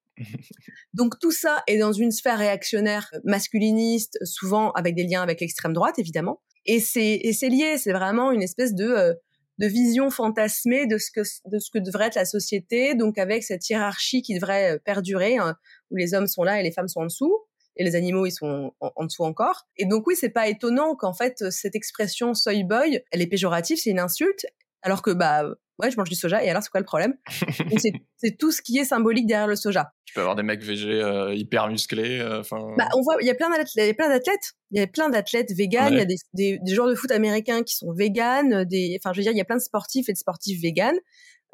[0.94, 5.72] Donc tout ça est dans une sphère réactionnaire masculiniste, souvent avec des liens avec l'extrême
[5.72, 6.40] droite évidemment.
[6.66, 9.14] Et c'est lié, c'est vraiment une espèce de euh,
[9.58, 13.42] de vision fantasmée de ce que de ce que devrait être la société, donc avec
[13.42, 15.56] cette hiérarchie qui devrait euh, perdurer, hein,
[15.90, 17.36] où les hommes sont là et les femmes sont en dessous,
[17.76, 19.66] et les animaux ils sont en, dessous encore.
[19.76, 23.78] Et donc oui, c'est pas étonnant qu'en fait cette expression soy boy, elle est péjorative,
[23.78, 24.46] c'est une insulte,
[24.82, 25.44] alors que bah
[25.80, 27.14] ouais, je mange du soja, et alors c'est quoi le problème?
[28.22, 29.92] C'est tout ce qui est symbolique derrière le soja.
[30.04, 32.20] Tu peux avoir des mecs végés euh, hyper musclés.
[32.20, 34.78] Euh, bah, on voit, il y a plein d'athlètes, il y a plein d'athlètes, il
[34.78, 37.62] y a plein d'athlètes véganes, il y a des, des, des, joueurs de foot américains
[37.62, 40.12] qui sont véganes, des, enfin, je veux dire, il y a plein de sportifs et
[40.12, 40.98] de sportifs véganes.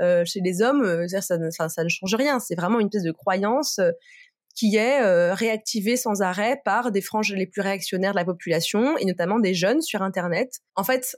[0.03, 2.41] Euh, chez les hommes, euh, ça, ça, ça, ne change rien.
[2.41, 3.81] C'est vraiment une pièce de croyance
[4.57, 8.97] qui est euh, réactivée sans arrêt par des franges les plus réactionnaires de la population
[8.97, 10.61] et notamment des jeunes sur Internet.
[10.75, 11.17] En fait,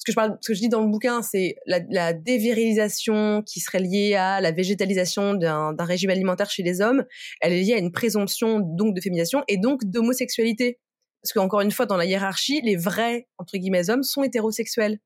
[0.00, 3.42] ce que je parle, ce que je dis dans le bouquin, c'est la, la, dévirilisation
[3.42, 7.04] qui serait liée à la végétalisation d'un régime alimentaire chez les hommes.
[7.42, 10.80] Elle est liée à une présomption donc de féminisation et donc d'homosexualité.
[11.22, 15.00] Parce qu'encore une fois, dans la hiérarchie, les vrais entre guillemets hommes sont hétérosexuels.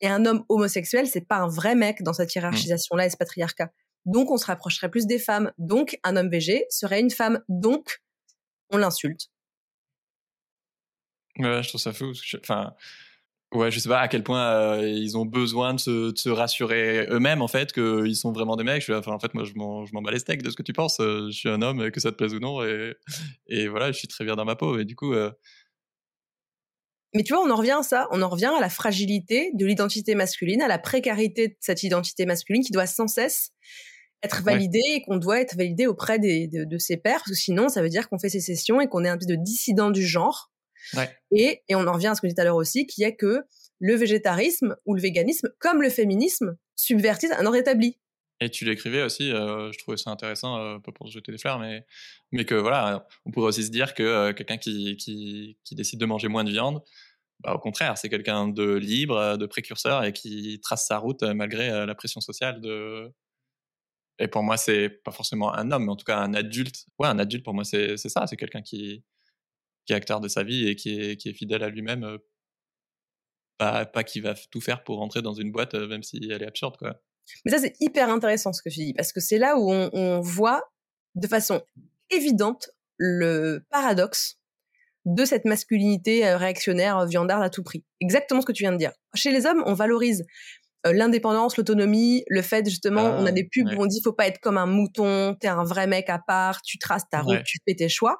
[0.00, 3.72] Et un homme homosexuel, c'est pas un vrai mec dans cette hiérarchisation-là et ce patriarcat.
[4.04, 5.50] Donc, on se rapprocherait plus des femmes.
[5.58, 7.42] Donc, un homme végé serait une femme.
[7.48, 8.04] Donc,
[8.70, 9.32] on l'insulte.
[11.38, 12.12] Ouais, je trouve ça fou.
[12.40, 12.72] Enfin,
[13.56, 16.28] Ouais, je sais pas à quel point euh, ils ont besoin de se, de se
[16.28, 18.84] rassurer eux-mêmes en fait qu'ils sont vraiment des mecs.
[18.84, 20.62] Je enfin, en fait, moi, je m'en, je m'en bats les steaks de ce que
[20.62, 21.00] tu penses.
[21.00, 22.94] Euh, je suis un homme, que ça te plaise ou non, et,
[23.46, 24.78] et voilà, je suis très bien dans ma peau.
[24.78, 25.14] Et du coup.
[25.14, 25.30] Euh
[27.14, 28.08] Mais tu vois, on en revient à ça.
[28.10, 32.26] On en revient à la fragilité de l'identité masculine, à la précarité de cette identité
[32.26, 33.52] masculine qui doit sans cesse
[34.22, 37.36] être validée et qu'on doit être validé auprès des, de, de, ses pairs, parce que
[37.36, 40.06] sinon, ça veut dire qu'on fait sécession et qu'on est un peu de dissident du
[40.06, 40.50] genre
[41.30, 43.02] et, et on en revient à ce que je disais tout à l'heure aussi, qui
[43.02, 43.42] est que
[43.80, 47.98] le végétarisme ou le véganisme, comme le féminisme, subvertissent un ordre établi.
[48.40, 51.58] Et tu l'écrivais aussi, euh, je trouvais ça intéressant, euh, pas pour jeter des fleurs,
[51.58, 51.86] mais,
[52.32, 55.98] mais que voilà, on pourrait aussi se dire que euh, quelqu'un qui, qui, qui, décide
[55.98, 56.82] de manger moins de viande,
[57.40, 61.86] bah, au contraire, c'est quelqu'un de libre, de précurseur et qui trace sa route malgré
[61.86, 63.10] la pression sociale de.
[64.18, 66.86] Et pour moi, c'est pas forcément un homme, mais en tout cas un adulte.
[66.98, 69.04] Ouais, un adulte, pour moi, c'est ça, c'est quelqu'un qui,
[69.86, 72.18] qui est acteur de sa vie et qui est, qui est fidèle à lui-même.
[73.58, 76.46] pas, pas qui va tout faire pour rentrer dans une boîte, même si elle est
[76.46, 77.00] absurde, quoi.
[77.44, 79.90] Mais ça, c'est hyper intéressant ce que tu dis, parce que c'est là où on,
[79.92, 80.62] on, voit
[81.16, 81.60] de façon
[82.10, 84.38] évidente le paradoxe
[85.06, 87.84] de cette masculinité réactionnaire, viandarde à tout prix.
[88.00, 88.92] Exactement ce que tu viens de dire.
[89.14, 90.24] Chez les hommes, on valorise
[90.92, 94.26] l'indépendance, l'autonomie, le fait justement, on a ah, des pubs où on dit faut pas
[94.26, 97.58] être comme un mouton, t'es un vrai mec à part, tu traces ta route, tu
[97.66, 98.18] fais tes choix.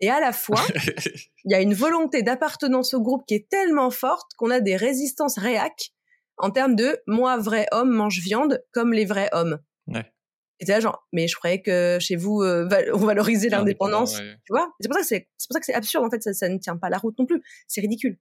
[0.00, 0.60] Et à la fois,
[1.44, 4.76] il y a une volonté d'appartenance au groupe qui est tellement forte qu'on a des
[4.76, 5.92] résistances réac
[6.38, 9.58] en termes de moi, vrai homme, mange viande comme les vrais hommes.
[9.88, 10.04] Ouais.
[10.60, 14.16] Et là, genre, mais je croyais que chez vous, euh, on valorisait l'indépendance.
[14.16, 14.72] Tu vois?
[14.80, 16.58] C'est pour ça que c'est, pour ça que c'est absurde, en fait, ça, ça, ne
[16.58, 17.42] tient pas la route non plus.
[17.66, 18.18] C'est ridicule.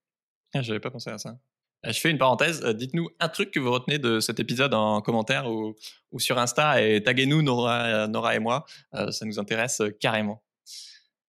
[0.54, 1.38] Ah, J'avais pas pensé à ça.
[1.86, 2.63] Euh, je fais une parenthèse.
[2.63, 5.76] Euh, dites-nous un truc que vous retenez de cet épisode en commentaire ou,
[6.12, 8.66] ou sur Insta et taguez-nous Nora, Nora et moi.
[8.94, 10.44] ça nous intéresse carrément.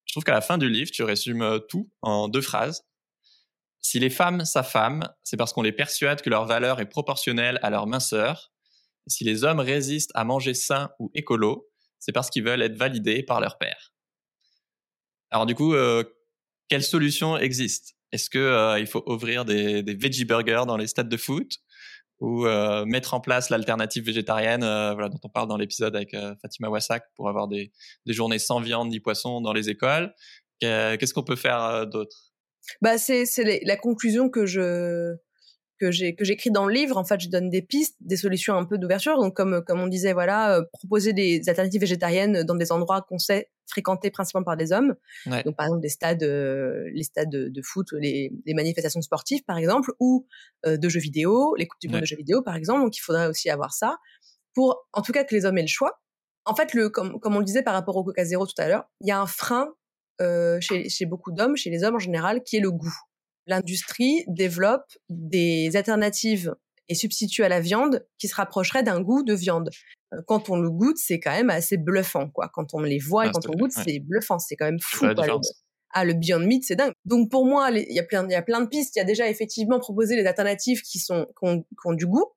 [0.09, 2.83] Je trouve qu'à la fin du livre, tu résumes tout en deux phrases.
[3.81, 7.71] Si les femmes s'affament, c'est parce qu'on les persuade que leur valeur est proportionnelle à
[7.71, 8.53] leur minceur.
[9.07, 13.23] si les hommes résistent à manger sain ou écolo, c'est parce qu'ils veulent être validés
[13.23, 13.95] par leur père.
[15.31, 16.05] Alors du coup, euh,
[16.69, 17.95] quelle solution existe?
[18.13, 21.59] Est-ce que euh, faut ouvrir des veggie burgers dans les stades de foot?
[22.21, 26.69] Ou euh, mettre en place l'alternative végétarienne, voilà, dont on parle dans l'épisode avec Fatima
[26.69, 27.73] Wassak, pour avoir des,
[28.07, 30.13] des, journées sans viande ni poisson dans les écoles.
[30.61, 32.29] Qu'est-ce qu'on peut faire d'autre?
[32.83, 35.17] Bah c'est c'est la conclusion que je
[35.79, 36.97] que j'ai que j'écris dans le livre.
[36.97, 39.19] En fait, je donne des pistes, des solutions un peu d'ouverture.
[39.19, 43.19] Donc comme comme on disait, voilà, euh, proposer des alternatives végétariennes dans des endroits qu'on
[43.19, 44.95] sait fréquentés principalement par des hommes.
[45.27, 49.59] Donc par exemple des stades, euh, les stades de, foot, les, les, manifestations sportives par
[49.59, 50.27] exemple, ou
[50.67, 52.81] euh, de jeux vidéo, les coupes du monde de jeux vidéo par exemple.
[52.81, 53.99] Donc il faudrait aussi avoir ça
[54.55, 56.01] pour en tout cas que les hommes aient le choix.
[56.45, 58.69] En fait, le comme comme on le disait par rapport au Coca Zéro tout à
[58.69, 59.69] l'heure, il y a un frein
[60.21, 62.97] euh, chez, chez beaucoup d'hommes, chez les hommes en général, qui est le goût.
[63.47, 66.55] L'industrie développe des alternatives
[66.89, 69.71] et substitue à la viande qui se rapprocherait d'un goût de viande.
[70.15, 72.51] Euh, quand on le goûte, c'est quand même assez bluffant, quoi.
[72.53, 75.07] Quand on les voit et ah, quand on goûte, c'est bluffant, c'est quand même fou.
[75.93, 76.93] ah, le Beyond Meat, c'est dingue.
[77.05, 78.97] Donc pour moi, il y a plein, il y a plein de pistes.
[78.97, 82.07] Il y a déjà effectivement proposé les alternatives qui sont, qui ont, qui ont du
[82.07, 82.33] goût.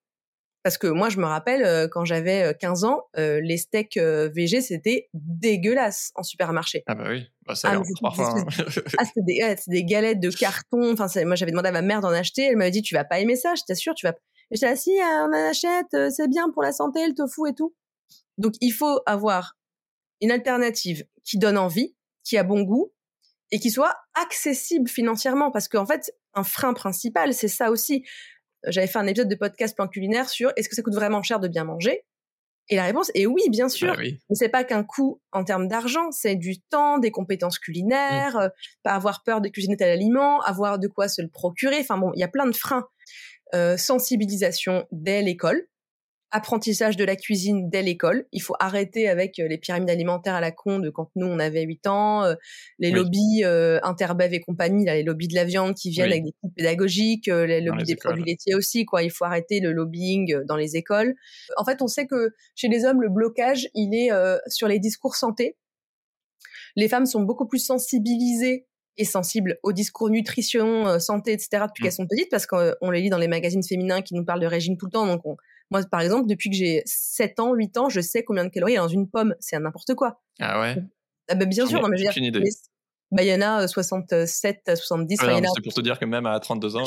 [0.64, 3.98] Parce que moi, je me rappelle, euh, quand j'avais 15 euh, ans, euh, les steaks
[3.98, 6.84] VG, c'était dégueulasse en supermarché.
[6.86, 8.38] Ah bah oui, bah, ça ah, parfois.
[8.38, 8.46] Hein.
[9.00, 10.94] ah, c'était des, des, galettes de carton.
[10.94, 12.44] Enfin, moi, j'avais demandé à ma mère d'en acheter.
[12.44, 14.14] Elle m'avait dit, tu vas pas aimer ça, je t'assure, tu vas.
[14.52, 17.54] Et j'étais assis, ah, on en achète, c'est bien pour la santé, le tofu et
[17.54, 17.74] tout.
[18.38, 19.58] Donc, il faut avoir
[20.22, 22.92] une alternative qui donne envie, qui a bon goût
[23.52, 25.52] et qui soit accessible financièrement.
[25.52, 28.04] Parce qu'en fait, un frein principal, c'est ça aussi
[28.68, 31.40] j'avais fait un épisode de podcast plan culinaire sur est-ce que ça coûte vraiment cher
[31.40, 32.04] de bien manger?
[32.70, 33.96] Et la réponse est oui, bien sûr.
[33.96, 38.38] Bah Mais c'est pas qu'un coût en termes d'argent, c'est du temps, des compétences culinaires,
[38.38, 38.50] euh,
[38.84, 41.80] pas avoir peur de cuisiner tel aliment, avoir de quoi se le procurer.
[41.80, 42.88] Enfin bon, il y a plein de freins.
[43.54, 45.68] Euh, sensibilisation dès l'école
[46.32, 48.26] apprentissage de la cuisine dès l'école.
[48.32, 51.40] Il faut arrêter avec euh, les pyramides alimentaires à la con de quand nous on
[51.40, 52.36] avait 8 ans, euh,
[52.80, 56.24] les lobbies euh, Interbev et compagnie, là, les lobbies de la viande qui viennent avec
[56.24, 59.04] des coûts pédagogiques, les lobbies des produits laitiers aussi quoi.
[59.04, 61.16] Il faut arrêter le lobbying dans les écoles.
[61.58, 64.10] En fait, on sait que chez les hommes le blocage, il est
[64.48, 65.58] sur les discours santé.
[66.78, 68.66] Les femmes sont beaucoup plus sensibilisées
[68.98, 71.50] et sensibles au discours nutrition, santé, etc.
[71.52, 71.84] depuis mmh.
[71.84, 74.48] qu'elles sont petites, parce qu'on les lit dans les magazines féminins qui nous parlent de
[74.48, 75.38] régime tout le temps, donc on,
[75.72, 78.74] moi, par exemple, depuis que j'ai 7 ans, 8 ans, je sais combien de calories
[78.74, 79.36] il y a dans une pomme.
[79.40, 80.22] C'est n'importe quoi.
[80.40, 80.76] Ah ouais
[81.30, 82.42] ah bah, Bien sûr, non, mais je veux dire,
[83.12, 85.18] bah, il y en a 67, euh, 70.
[85.18, 86.84] c'est pour te dire que même à 32 ans,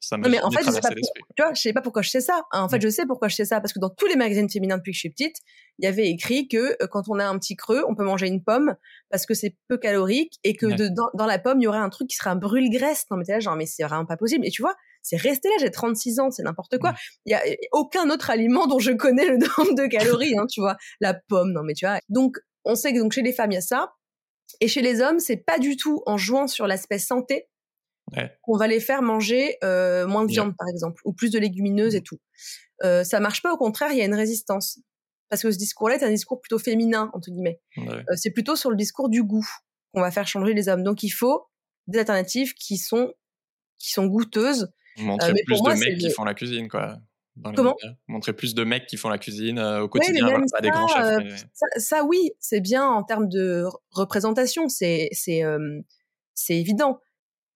[0.00, 1.22] ça m'a mais en fait, traversé l'esprit.
[1.36, 2.42] Tu vois, je sais pas pourquoi je sais ça.
[2.52, 2.82] En fait, mm.
[2.82, 4.96] je sais pourquoi je sais ça parce que dans tous les magazines féminins depuis que
[4.96, 5.36] je suis petite,
[5.78, 8.28] il y avait écrit que euh, quand on a un petit creux, on peut manger
[8.28, 8.76] une pomme
[9.10, 12.08] parce que c'est peu calorique et que dans, la pomme, il y aurait un truc
[12.08, 13.06] qui serait un brûle-graisse.
[13.10, 14.46] Non, mais t'es là, genre, mais c'est vraiment pas possible.
[14.46, 16.94] Et tu vois, c'est resté là, j'ai 36 ans, c'est n'importe quoi.
[17.26, 20.60] Il y a aucun autre aliment dont je connais le nombre de calories, hein, tu
[20.60, 20.76] vois.
[21.00, 21.98] La pomme, non mais tu vois.
[22.08, 23.94] Donc, on sait que donc chez les femmes, il y a ça.
[24.60, 27.48] Et chez les hommes, c'est pas du tout en jouant sur l'aspect santé
[28.42, 31.94] qu'on va les faire manger euh, moins de viande, par exemple, ou plus de légumineuses
[31.94, 32.04] et mmh.
[32.04, 32.18] tout.
[32.84, 34.80] Euh, ça marche pas, au contraire, il y a une résistance.
[35.28, 37.60] Parce que ce discours-là est un discours plutôt féminin, entre guillemets.
[37.76, 39.46] Euh, c'est plutôt sur le discours du goût
[39.92, 40.82] qu'on va faire changer les hommes.
[40.82, 41.48] Donc il faut
[41.86, 43.12] des alternatives qui sont
[43.78, 46.98] qui sont goûteuses Montrer plus de mecs qui font la cuisine, quoi.
[47.54, 47.76] Comment
[48.08, 50.88] Montrer plus de mecs qui font la cuisine euh, au quotidien, pas ça, des grands
[50.88, 51.04] chefs.
[51.04, 55.80] Euh, ça, oui, c'est bien en termes de représentation, c'est c'est euh,
[56.34, 57.00] c'est évident.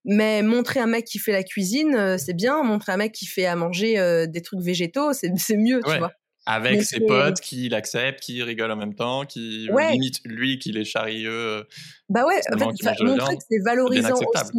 [0.04, 2.62] Mais montrer un mec qui fait la cuisine, c'est bien.
[2.62, 6.12] Montrer un mec qui fait à manger des trucs végétaux, c'est mieux, tu vois
[6.46, 10.84] avec ses potes qui l'acceptent, qui rigolent en même temps, qui limite lui qui les
[10.84, 11.30] charrieux.
[11.30, 11.64] Euh,
[12.08, 14.52] bah ouais, en fait, montrer que c'est valorisant aussi.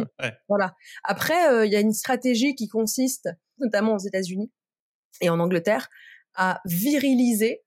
[0.48, 0.74] Voilà.
[1.04, 3.28] Après, euh, il y a une stratégie qui consiste,
[3.58, 4.50] notamment aux États-Unis
[5.20, 5.88] et en Angleterre,
[6.34, 7.62] à viriliser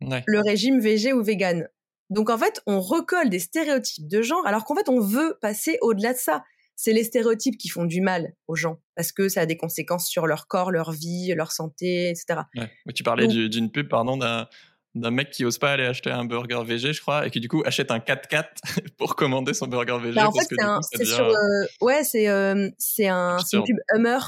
[0.00, 1.68] le régime végé ou vegan.
[2.08, 5.78] Donc en fait, on recolle des stéréotypes de genre, alors qu'en fait, on veut passer
[5.80, 6.42] au-delà de ça.
[6.82, 10.08] C'est les stéréotypes qui font du mal aux gens parce que ça a des conséquences
[10.08, 12.40] sur leur corps, leur vie, leur santé, etc.
[12.56, 12.70] Ouais.
[12.94, 14.48] Tu parlais d'une pub, pardon, d'un
[14.94, 17.48] d'un mec qui ose pas aller acheter un burger VG, je crois, et qui du
[17.48, 18.44] coup achète un 4x4
[18.98, 20.14] pour commander son burger VG.
[20.14, 20.48] Bah, en fait,
[20.92, 24.18] c'est sur, euh, ouais, c'est euh, c'est un, une pub Hummer,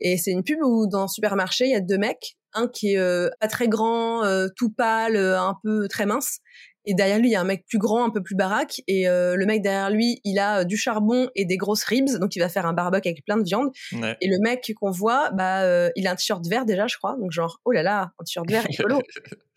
[0.00, 2.94] et c'est une pub où dans le supermarché il y a deux mecs, un qui
[2.94, 4.22] est euh, pas très grand,
[4.56, 6.38] tout pâle, un peu très mince,
[6.84, 8.82] et derrière lui, il y a un mec plus grand, un peu plus baraque.
[8.88, 12.18] Et euh, le mec derrière lui, il a euh, du charbon et des grosses ribs.
[12.18, 13.70] Donc, il va faire un barbecue avec plein de viande.
[13.92, 17.16] Et le mec qu'on voit, bah, euh, il a un t-shirt vert déjà, je crois.
[17.20, 19.00] Donc, genre, oh là là, un t-shirt vert écolo.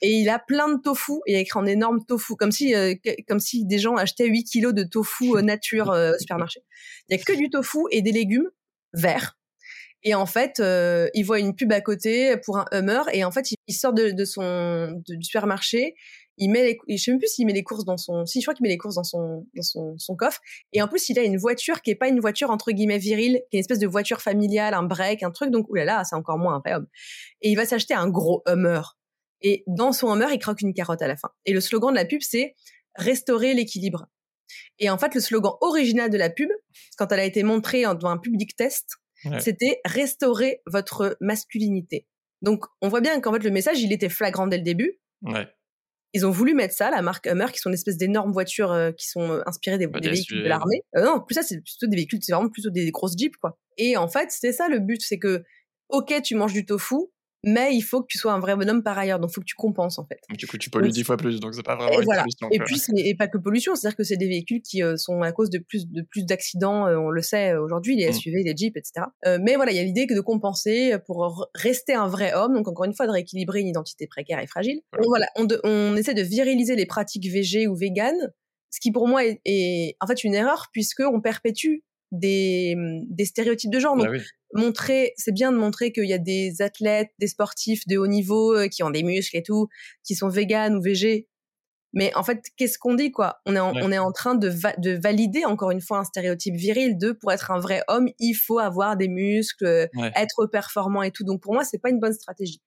[0.01, 1.13] et il a plein de tofu.
[1.25, 2.35] Et il a écrit en énorme tofu.
[2.35, 2.75] Comme si,
[3.27, 6.61] comme si des gens achetaient 8 kilos de tofu nature au supermarché.
[7.09, 8.49] Il y a que du tofu et des légumes
[8.93, 9.37] verts.
[10.03, 10.61] Et en fait,
[11.15, 13.01] il voit une pub à côté pour un Hummer.
[13.13, 15.95] Et en fait, il, sort de, de son, du supermarché
[16.37, 18.45] il met les, je sais même plus s'il met les courses dans son, si je
[18.45, 20.41] crois qu'il met les courses dans son, dans son, son coffre.
[20.73, 23.41] Et en plus, il a une voiture qui est pas une voiture entre guillemets virile,
[23.49, 25.49] qui est une espèce de voiture familiale, un break, un truc.
[25.49, 26.87] Donc, oulala, c'est encore moins un vrai homme.
[27.41, 28.81] Et il va s'acheter un gros Hummer.
[29.41, 31.29] Et dans son Hummer, il croque une carotte à la fin.
[31.45, 32.55] Et le slogan de la pub, c'est
[32.95, 34.07] restaurer l'équilibre.
[34.79, 36.49] Et en fait, le slogan original de la pub,
[36.97, 38.97] quand elle a été montrée dans un public test,
[39.39, 42.05] c'était restaurer votre masculinité.
[42.43, 44.99] Donc, on voit bien qu'en fait, le message, il était flagrant dès le début.
[45.23, 45.47] Ouais.
[46.15, 48.93] Ils ont voulu mettre ça, la marque Hummer, qui sont une espèce d'énormes voitures euh,
[48.93, 50.81] qui sont euh, inspirées des, véhicules de l'armée.
[50.95, 53.57] Euh, non, plus ça, c'est plutôt des véhicules, c'est vraiment plutôt des grosses jeeps, quoi.
[53.77, 55.43] Et en fait, c'était ça le but, c'est que,
[55.89, 56.95] ok, tu manges du tofu,
[57.45, 59.45] mais il faut que tu sois un vrai bonhomme par ailleurs, donc il faut que
[59.45, 60.19] tu compenses en fait.
[60.35, 62.25] Du coup, tu pollues dix fois plus, donc c'est pas vraiment et voilà.
[62.51, 65.31] Et puis, et pas que pollution, c'est-à-dire que c'est des véhicules qui euh, sont à
[65.31, 68.13] cause de plus de plus d'accidents, euh, on le sait euh, aujourd'hui, les mmh.
[68.13, 69.05] SUV, les Jeeps, etc.
[69.39, 72.67] mais voilà, il y a l'idée que de compenser pour rester un vrai homme, donc
[72.67, 74.81] encore une fois de rééquilibrer une identité précaire et fragile.
[75.05, 78.33] Voilà, on, on, essaie de viriliser les pratiques VG ou véganes,
[78.71, 82.75] ce qui pour moi est, est en fait une erreur puisque on perpétue des,
[83.09, 83.97] des stéréotypes de genre.
[83.97, 84.09] Bah
[84.53, 88.55] montrer, c'est bien de montrer qu'il y a des athlètes, des sportifs de haut niveau
[88.55, 89.67] euh, qui ont des muscles et tout,
[90.03, 91.27] qui sont véganes ou végés.
[91.91, 93.41] Mais en fait, qu'est-ce qu'on dit quoi?
[93.45, 96.55] On est en, on est en train de, de valider encore une fois un stéréotype
[96.55, 101.11] viril de pour être un vrai homme, il faut avoir des muscles, être performant et
[101.11, 101.23] tout.
[101.23, 102.61] Donc pour moi, c'est pas une bonne stratégie.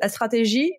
[0.00, 0.72] La stratégie,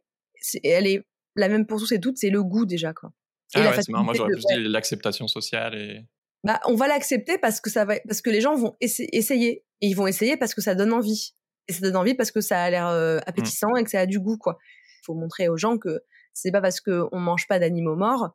[0.64, 1.04] elle est
[1.36, 3.12] la même pour tous et toutes, c'est le goût déjà quoi.
[3.54, 4.04] Ah ouais, c'est marrant.
[4.04, 6.02] Moi, j'aurais plus dit l'acceptation sociale et
[6.44, 9.66] bah, on va l'accepter parce que ça va, parce que les gens vont essayer.
[9.82, 11.36] Et ils vont essayer parce que ça donne envie.
[11.68, 13.22] Et ça donne envie parce que ça a l'air euh, mmh.
[13.28, 14.58] appétissant et que ça a du goût, quoi.
[15.02, 16.02] Il faut montrer aux gens que
[16.34, 18.32] c'est pas parce qu'on mange pas d'animaux morts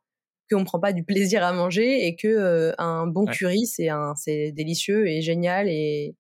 [0.50, 4.14] qu'on prend pas du plaisir à manger et que euh, un bon curry c'est un
[4.14, 6.16] c'est délicieux et génial et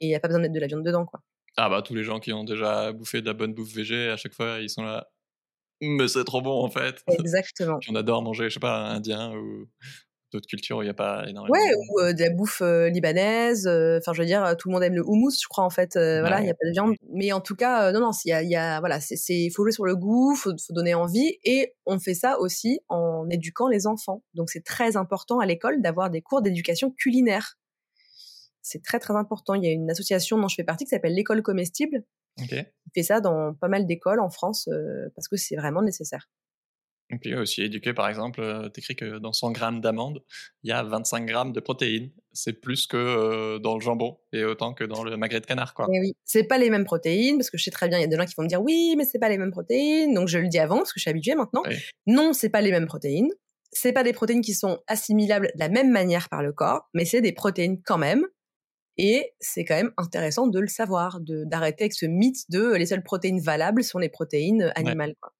[0.00, 1.20] il y a pas besoin de mettre de la viande dedans quoi.
[1.56, 4.16] Ah bah tous les gens qui ont déjà bouffé de la bonne bouffe végé à
[4.16, 5.08] chaque fois ils sont là
[5.80, 7.02] mais c'est trop bon en fait.
[7.08, 7.78] Exactement.
[7.88, 9.68] on adore manger je sais pas indien ou
[10.32, 11.52] d'autres cultures où il n'y a pas énormément.
[11.52, 13.66] Ouais, ou euh, de la bouffe euh, libanaise.
[13.66, 15.94] Euh, enfin, je veux dire, tout le monde aime le houmous, je crois en fait.
[15.94, 16.94] voilà, il n'y a pas de viande.
[17.12, 19.64] Mais en tout cas, non, non, il y a, y a, voilà, c'est, il faut
[19.64, 23.68] jouer sur le goût, faut, faut donner envie, et on fait ça aussi en éduquant
[23.68, 24.22] les enfants.
[24.34, 27.56] Donc c'est très important à l'école d'avoir des cours d'éducation culinaire.
[28.62, 29.54] C'est très très important.
[29.54, 32.04] Il y a une association dont je fais partie qui s'appelle l'école comestible.
[32.42, 32.66] Okay.
[32.86, 34.68] Il fait ça dans pas mal d'écoles en France
[35.16, 36.28] parce que c'est vraiment nécessaire.
[37.10, 40.22] Et puis aussi éduqué, par exemple, euh, tu écris que dans 100 grammes d'amandes,
[40.62, 42.10] il y a 25 grammes de protéines.
[42.32, 45.72] C'est plus que euh, dans le jambon et autant que dans le magret de canard,
[45.72, 45.86] quoi.
[45.92, 48.04] Et oui, c'est pas les mêmes protéines parce que je sais très bien, il y
[48.04, 50.12] a des gens qui vont me dire oui, mais c'est pas les mêmes protéines.
[50.12, 51.62] Donc je le dis avant parce que je suis habituée maintenant.
[52.06, 53.30] Non, c'est pas les mêmes protéines.
[53.70, 57.04] C'est pas des protéines qui sont assimilables de la même manière par le corps, mais
[57.04, 58.26] c'est des protéines quand même.
[58.98, 63.04] Et c'est quand même intéressant de le savoir, d'arrêter avec ce mythe de les seules
[63.04, 65.14] protéines valables sont les protéines animales.
[65.20, 65.32] Quoi.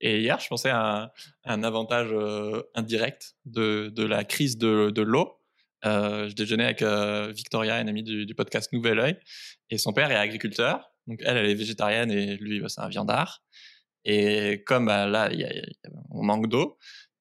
[0.00, 1.12] Et hier, je pensais à
[1.44, 5.40] un, avantage euh, indirect de, la crise de, l'eau.
[5.84, 9.18] Euh, je déjeunais avec euh, Victoria, une amie du, podcast Nouvel Oeil,
[9.70, 10.92] et son père est agriculteur.
[11.06, 13.42] Donc elle, elle est végétarienne et lui, bah, c'est un viandard.
[14.04, 15.30] Et comme bah, là,
[16.10, 16.78] on manque d'eau,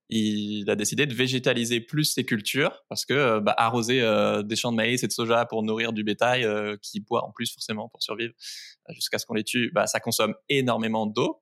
[0.09, 4.01] il a décidé de végétaliser plus ses cultures parce que bah, arroser
[4.45, 6.47] des champs de maïs et de soja pour nourrir du bétail
[6.81, 8.33] qui boit en plus forcément pour survivre
[8.91, 11.41] jusqu'à ce qu'on les tue, ça consomme énormément d'eau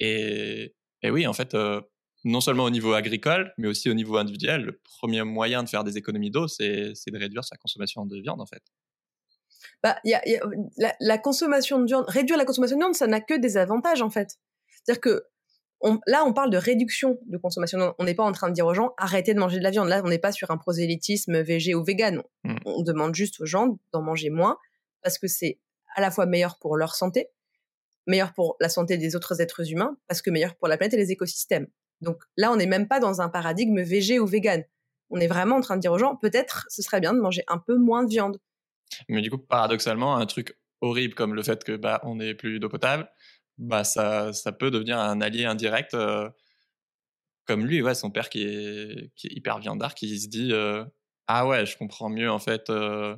[0.00, 1.80] et, et oui, en fait, euh,
[2.24, 5.84] non seulement au niveau agricole, mais aussi au niveau individuel, le premier moyen de faire
[5.84, 8.62] des économies d'eau, c'est de réduire sa consommation de viande, en fait.
[9.82, 10.40] Bah, y a, y a,
[10.76, 14.02] la, la, consommation de viande, réduire la consommation de viande, ça n'a que des avantages,
[14.02, 14.38] en fait.
[14.84, 15.24] C'est-à-dire que
[15.82, 17.78] on, là, on parle de réduction de consommation.
[17.78, 17.94] de viande.
[17.98, 19.88] On n'est pas en train de dire aux gens arrêtez de manger de la viande.
[19.88, 22.22] Là, on n'est pas sur un prosélytisme végé ou vegan.
[22.44, 22.56] Mmh.
[22.66, 24.58] On demande juste aux gens d'en manger moins
[25.02, 25.58] parce que c'est
[25.96, 27.28] à la fois meilleur pour leur santé,
[28.10, 30.98] meilleur pour la santé des autres êtres humains, parce que meilleur pour la planète et
[30.98, 31.66] les écosystèmes.
[32.00, 34.64] Donc là, on n'est même pas dans un paradigme végé ou vegan.
[35.10, 37.42] On est vraiment en train de dire aux gens, peut-être ce serait bien de manger
[37.48, 38.38] un peu moins de viande.
[39.08, 42.58] Mais du coup, paradoxalement, un truc horrible comme le fait que bah on n'ait plus
[42.58, 43.08] d'eau potable,
[43.58, 45.94] bah ça, ça peut devenir un allié indirect.
[45.94, 46.28] Euh,
[47.46, 50.84] comme lui, ouais, son père qui est, hyper viandard, qui se dit euh,
[51.26, 53.16] ah ouais, je comprends mieux en fait euh,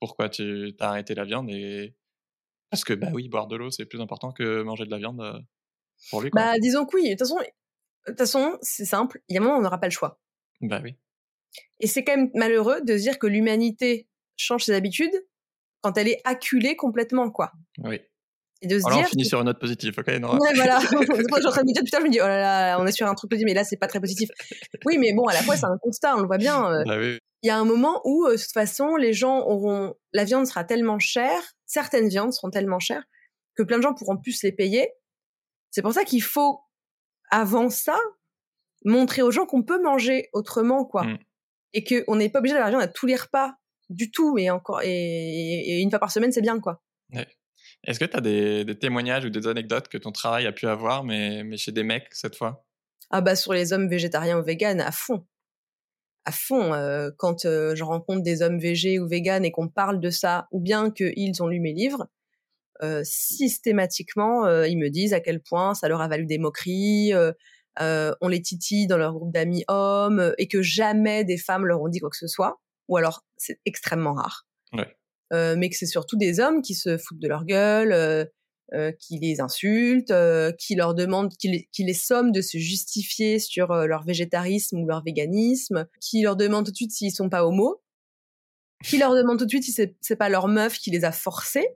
[0.00, 1.94] pourquoi tu as arrêté la viande et
[2.74, 5.44] parce que bah oui, boire de l'eau c'est plus important que manger de la viande
[6.10, 6.30] pour lui.
[6.32, 7.04] Bah disons que oui.
[7.04, 7.38] De toute façon,
[8.06, 9.20] toute façon, c'est simple.
[9.28, 10.20] Il y a un moment, on n'aura pas le choix.
[10.60, 10.94] Bah oui.
[11.80, 15.14] Et c'est quand même malheureux de se dire que l'humanité change ses habitudes
[15.80, 17.52] quand elle est acculée complètement, quoi.
[17.82, 18.00] Oui.
[18.62, 19.06] Et de se Alors dire.
[19.06, 20.80] on finit sur une note positive, ok non Ouais, voilà.
[20.80, 22.86] je suis en train de me dire, putain, je me dis, oh là là, on
[22.86, 24.28] est sur un truc positif, mais là, c'est pas très positif.
[24.86, 26.64] Oui, mais bon, à la fois, c'est un constat, on le voit bien.
[26.72, 27.18] euh, Bah oui.
[27.44, 29.94] Il y a un moment où, euh, de toute façon, les gens auront.
[30.14, 33.04] La viande sera tellement chère, certaines viandes seront tellement chères,
[33.54, 34.90] que plein de gens pourront plus les payer.
[35.70, 36.60] C'est pour ça qu'il faut,
[37.30, 37.98] avant ça,
[38.86, 41.04] montrer aux gens qu'on peut manger autrement, quoi.
[41.04, 41.18] Mm.
[41.74, 43.52] Et qu'on n'est pas obligé d'avoir la viande à tous les repas,
[43.90, 46.82] du tout, et encore, et, et une fois par semaine, c'est bien, quoi.
[47.86, 50.66] Est-ce que tu as des, des témoignages ou des anecdotes que ton travail a pu
[50.66, 52.64] avoir, mais, mais chez des mecs cette fois?
[53.10, 55.26] Ah bah sur les hommes végétariens ou véganes, à fond.
[56.24, 56.72] À fond.
[56.72, 60.48] euh, quand euh, je rencontre des hommes végés ou véganes et qu'on parle de ça,
[60.52, 62.06] ou bien qu'ils ont lu mes livres,
[62.82, 67.12] euh, systématiquement, euh, ils me disent à quel point ça leur a valu des moqueries,
[67.12, 67.32] euh,
[67.80, 71.82] euh, on les titille dans leur groupe d'amis hommes, et que jamais des femmes leur
[71.82, 74.46] ont dit quoi que ce soit, ou alors c'est extrêmement rare.
[74.72, 74.96] Ouais.
[75.32, 78.28] Euh, mais que c'est surtout des hommes qui se foutent de leur gueule,
[78.72, 82.56] euh, qui les insultent, euh, qui leur demandent, qui les, qui les somment de se
[82.58, 87.12] justifier sur euh, leur végétarisme ou leur véganisme, qui leur demandent tout de suite s'ils
[87.12, 87.82] sont pas homo,
[88.84, 91.12] qui leur demandent tout de suite si c'est c'est pas leur meuf qui les a
[91.12, 91.66] forcés.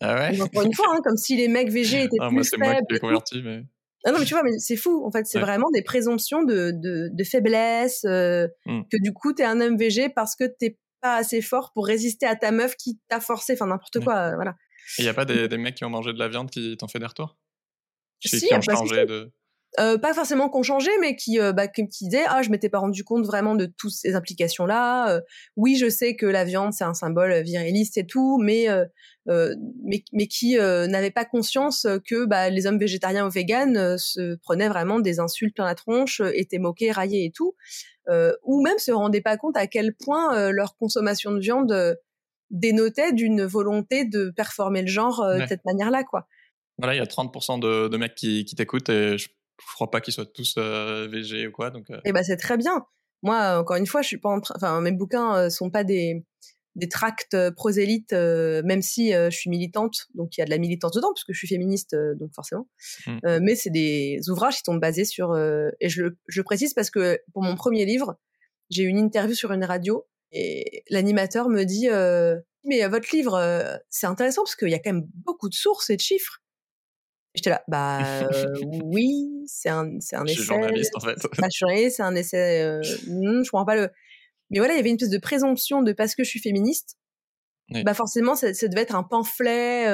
[0.00, 0.40] Ah ouais?
[0.40, 2.74] Encore une fois, hein, comme si les mecs végés étaient Ah, plus Moi, c'est moi
[2.74, 2.86] faibles.
[2.86, 3.62] qui l'ai converti, mais.
[4.04, 5.04] Ah non, mais tu vois, mais c'est fou.
[5.04, 5.44] En fait, c'est Ouais.
[5.44, 8.82] vraiment des présomptions de, de, de faiblesse, euh, Mm.
[8.90, 12.26] que du coup, t'es un homme végé parce que t'es pas assez fort pour résister
[12.26, 14.54] à ta meuf qui t'a forcé, enfin n'importe quoi, euh, voilà.
[14.98, 16.88] Il n'y a pas des, des mecs qui ont mangé de la viande qui t'ont
[16.88, 17.36] fait des retours?
[18.20, 19.30] Qui, Si, qui ont changé de.
[19.78, 22.78] Euh, pas forcément qu'on changeait, mais qui, euh, bah, qui, disaient ah je m'étais pas
[22.78, 25.20] rendu compte vraiment de toutes ces implications là.
[25.56, 28.86] oui, je sais que la viande c'est un symbole viriliste et tout, mais euh,
[29.28, 33.76] euh, mais, mais qui euh, n'avaient pas conscience que bah, les hommes végétariens ou véganes
[33.76, 37.54] euh, se prenaient vraiment des insultes plein la tronche, euh, étaient moqués, raillés et tout,
[38.08, 41.72] euh, ou même se rendaient pas compte à quel point euh, leur consommation de viande
[41.72, 41.94] euh,
[42.50, 45.42] dénotait d'une volonté de performer le genre euh, Ouais.
[45.44, 46.26] de cette manière-là, quoi.
[46.78, 49.90] Voilà, il y a 30% de, de mecs qui, qui t'écoutent et je, je crois
[49.90, 51.70] pas qu'ils soient tous euh, VG ou quoi.
[51.70, 52.86] Donc, euh, Et bah c'est très bien.
[53.22, 54.54] Moi, encore une fois, je suis pas en train.
[54.56, 56.24] Enfin, mes bouquins euh, sont pas des
[56.76, 60.44] des tracts euh, prosélytes, euh, même si euh, je suis militante, donc il y a
[60.44, 62.68] de la militance dedans, puisque je suis féministe, euh, donc forcément.
[63.08, 63.18] Mm.
[63.26, 65.32] Euh, mais c'est des ouvrages qui sont basés sur.
[65.32, 68.16] euh, et je le je le précise parce que pour mon premier livre,
[68.70, 73.14] j'ai eu une interview sur une radio et l'animateur me dit euh, mais euh, votre
[73.14, 76.00] livre euh, c'est intéressant parce qu'il y a quand même beaucoup de sources et de
[76.00, 76.42] chiffres.
[77.34, 78.46] J'étais là, bah euh,
[78.84, 80.54] oui, c'est un, c'est un je suis essai.
[80.54, 81.14] journaliste en fait.
[81.20, 82.62] Je suis journaliste, c'est un essai.
[82.62, 83.90] Euh, hmm, je comprends pas le.
[84.50, 86.96] Mais voilà, il y avait une espèce de présomption de parce que je suis féministe,
[87.70, 87.84] Oui.
[87.84, 89.86] bah forcément, ça, ça devait être un pamphlet,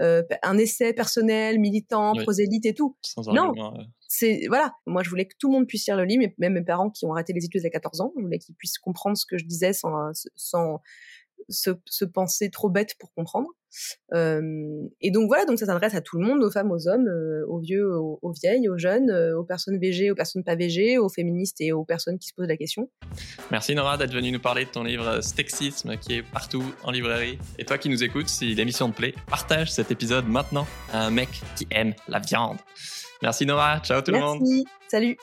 [0.00, 2.22] euh, euh, un essai personnel, militant, Oui.
[2.22, 2.96] prosélyte et tout.
[3.02, 3.52] Sans Non.
[3.56, 3.82] euh.
[4.08, 4.72] C'est voilà.
[4.86, 6.90] Moi, je voulais que tout le monde puisse lire le livre, et même mes parents
[6.90, 9.36] qui ont arrêté les études à 14 ans, je voulais qu'ils puissent comprendre ce que
[9.38, 10.80] je disais sans sans
[11.48, 13.48] se, se penser trop bête pour comprendre.
[14.14, 14.40] Euh,
[15.00, 17.44] et donc voilà, donc ça s'adresse à tout le monde, aux femmes, aux hommes, euh,
[17.48, 20.98] aux vieux, aux, aux vieilles, aux jeunes, euh, aux personnes VG, aux personnes pas VG,
[20.98, 22.90] aux féministes et aux personnes qui se posent la question.
[23.50, 27.38] Merci Nora d'être venue nous parler de ton livre Stexisme qui est partout en librairie.
[27.58, 31.10] Et toi qui nous écoutes, si l'émission te plaît, partage cet épisode maintenant à un
[31.10, 32.58] mec qui aime la viande.
[33.22, 34.40] Merci Nora, ciao tout le monde.
[34.40, 34.64] Merci.
[34.88, 35.16] Salut.